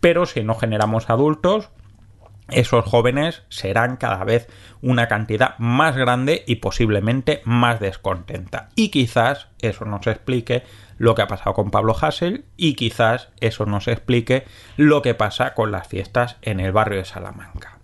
pero 0.00 0.26
si 0.26 0.42
no 0.42 0.54
generamos 0.54 1.08
adultos, 1.08 1.70
esos 2.48 2.84
jóvenes 2.84 3.42
serán 3.48 3.96
cada 3.96 4.22
vez 4.24 4.48
una 4.82 5.08
cantidad 5.08 5.58
más 5.58 5.96
grande 5.96 6.44
y 6.46 6.56
posiblemente 6.56 7.42
más 7.44 7.80
descontenta. 7.80 8.68
Y 8.76 8.90
quizás 8.90 9.48
eso 9.60 9.84
nos 9.84 10.06
explique 10.06 10.62
lo 10.98 11.14
que 11.14 11.22
ha 11.22 11.26
pasado 11.26 11.54
con 11.54 11.70
Pablo 11.70 11.94
Hassel 12.00 12.44
y 12.56 12.74
quizás 12.74 13.28
eso 13.40 13.66
nos 13.66 13.88
explique 13.88 14.44
lo 14.76 15.02
que 15.02 15.14
pasa 15.14 15.54
con 15.54 15.72
las 15.72 15.88
fiestas 15.88 16.36
en 16.42 16.60
el 16.60 16.72
barrio 16.72 16.98
de 16.98 17.04
Salamanca. 17.04 17.78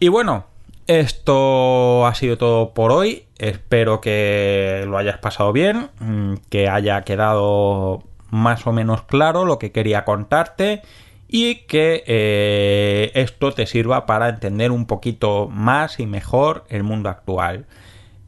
Y 0.00 0.08
bueno, 0.08 0.46
esto 0.86 2.06
ha 2.06 2.14
sido 2.14 2.38
todo 2.38 2.72
por 2.72 2.92
hoy. 2.92 3.24
Espero 3.38 4.00
que 4.00 4.84
lo 4.86 4.96
hayas 4.96 5.18
pasado 5.18 5.52
bien, 5.52 5.90
mm, 5.98 6.34
que 6.50 6.68
haya 6.68 7.02
quedado 7.02 8.04
más 8.30 8.66
o 8.66 8.72
menos 8.72 9.02
claro 9.02 9.44
lo 9.44 9.58
que 9.58 9.72
quería 9.72 10.04
contarte 10.04 10.82
y 11.28 11.66
que 11.66 12.02
eh, 12.06 13.10
esto 13.14 13.52
te 13.52 13.66
sirva 13.66 14.06
para 14.06 14.30
entender 14.30 14.72
un 14.72 14.86
poquito 14.86 15.48
más 15.48 16.00
y 16.00 16.06
mejor 16.06 16.64
el 16.70 16.82
mundo 16.82 17.10
actual. 17.10 17.66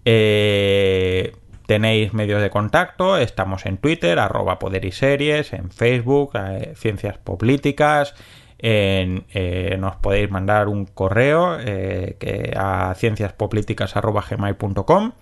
Eh, 0.04 1.32
tenéis 1.66 2.12
medios 2.12 2.42
de 2.42 2.50
contacto, 2.50 3.16
estamos 3.16 3.64
en 3.64 3.78
Twitter, 3.78 4.18
arroba 4.18 4.58
poder 4.58 4.84
y 4.84 4.92
series, 4.92 5.54
en 5.54 5.70
Facebook, 5.70 6.32
eh, 6.36 6.74
ciencias 6.76 7.16
políticas, 7.16 8.14
nos 8.62 9.96
podéis 9.96 10.30
mandar 10.30 10.68
un 10.68 10.84
correo 10.84 11.56
que 11.56 12.52
a 12.54 12.94
cienciaspoliticas.gmail.com 12.94 15.12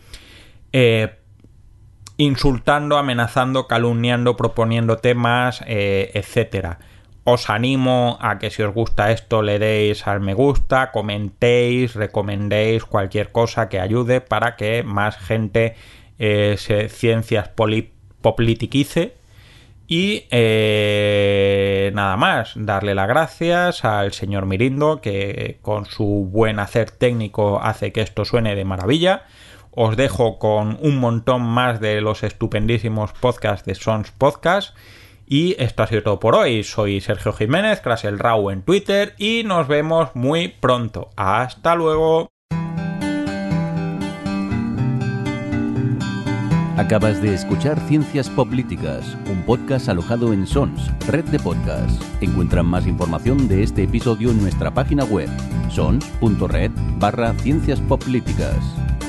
insultando, 2.16 2.98
amenazando, 2.98 3.68
calumniando, 3.68 4.36
proponiendo 4.36 4.96
temas, 4.96 5.62
etcétera 5.64 6.80
os 7.32 7.50
animo 7.50 8.16
a 8.20 8.38
que 8.38 8.50
si 8.50 8.62
os 8.62 8.72
gusta 8.72 9.12
esto 9.12 9.42
le 9.42 9.58
deis 9.58 10.06
al 10.06 10.20
me 10.20 10.34
gusta, 10.34 10.90
comentéis, 10.90 11.94
recomendéis 11.94 12.84
cualquier 12.84 13.32
cosa 13.32 13.68
que 13.68 13.80
ayude 13.80 14.20
para 14.20 14.56
que 14.56 14.82
más 14.82 15.16
gente 15.16 15.74
eh, 16.18 16.56
se 16.58 16.88
ciencias 16.88 17.50
politiquice 18.20 19.18
y 19.90 20.26
eh, 20.30 21.90
nada 21.94 22.18
más, 22.18 22.52
darle 22.56 22.94
las 22.94 23.08
gracias 23.08 23.86
al 23.86 24.12
señor 24.12 24.44
Mirindo 24.44 25.00
que 25.00 25.58
con 25.62 25.86
su 25.86 26.28
buen 26.30 26.60
hacer 26.60 26.90
técnico 26.90 27.60
hace 27.62 27.90
que 27.90 28.02
esto 28.02 28.26
suene 28.26 28.54
de 28.54 28.66
maravilla. 28.66 29.24
Os 29.70 29.96
dejo 29.96 30.38
con 30.38 30.78
un 30.82 30.98
montón 30.98 31.42
más 31.42 31.80
de 31.80 32.02
los 32.02 32.22
estupendísimos 32.22 33.12
podcasts 33.12 33.64
de 33.64 33.74
Sons 33.74 34.10
Podcast 34.10 34.76
y 35.28 35.54
esto 35.58 35.82
ha 35.82 35.86
sido 35.86 36.02
todo 36.02 36.20
por 36.20 36.34
hoy. 36.34 36.64
Soy 36.64 37.00
Sergio 37.00 37.32
Jiménez, 37.32 37.82
el 38.04 38.18
Rau 38.18 38.50
en 38.50 38.62
Twitter 38.62 39.14
y 39.18 39.42
nos 39.44 39.68
vemos 39.68 40.10
muy 40.14 40.48
pronto. 40.48 41.10
Hasta 41.16 41.74
luego. 41.74 42.28
Acabas 46.78 47.20
de 47.20 47.34
escuchar 47.34 47.78
Ciencias 47.88 48.30
Políticas, 48.30 49.04
un 49.28 49.42
podcast 49.42 49.88
alojado 49.88 50.32
en 50.32 50.46
Sons, 50.46 50.80
red 51.08 51.24
de 51.24 51.40
podcasts. 51.40 51.98
Encuentran 52.20 52.66
más 52.66 52.86
información 52.86 53.48
de 53.48 53.64
este 53.64 53.82
episodio 53.82 54.30
en 54.30 54.40
nuestra 54.40 54.72
página 54.72 55.04
web, 55.04 55.28
sons.red 55.70 56.70
barra 56.98 57.34
Ciencias 57.34 57.80
Políticas. 57.80 58.56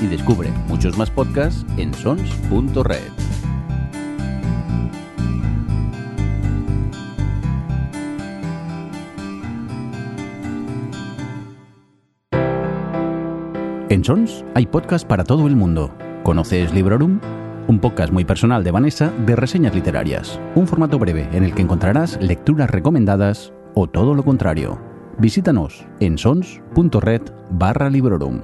Y 0.02 0.06
descubre 0.06 0.50
muchos 0.66 0.98
más 0.98 1.10
podcasts 1.10 1.64
en 1.76 1.94
sons.red. 1.94 3.39
En 14.00 14.04
Sons 14.04 14.46
hay 14.54 14.64
podcast 14.64 15.06
para 15.06 15.24
todo 15.24 15.46
el 15.46 15.56
mundo. 15.56 15.94
¿Conoces 16.22 16.72
Librorum? 16.72 17.20
Un 17.68 17.80
podcast 17.80 18.10
muy 18.10 18.24
personal 18.24 18.64
de 18.64 18.70
Vanessa 18.70 19.12
de 19.26 19.36
reseñas 19.36 19.74
literarias. 19.74 20.40
Un 20.54 20.66
formato 20.66 20.98
breve 20.98 21.28
en 21.32 21.44
el 21.44 21.54
que 21.54 21.60
encontrarás 21.60 22.18
lecturas 22.18 22.70
recomendadas 22.70 23.52
o 23.74 23.88
todo 23.88 24.14
lo 24.14 24.22
contrario. 24.22 24.80
Visítanos 25.18 25.84
en 26.00 26.16
sons.red 26.16 27.20
barra 27.50 27.90
Librorum. 27.90 28.40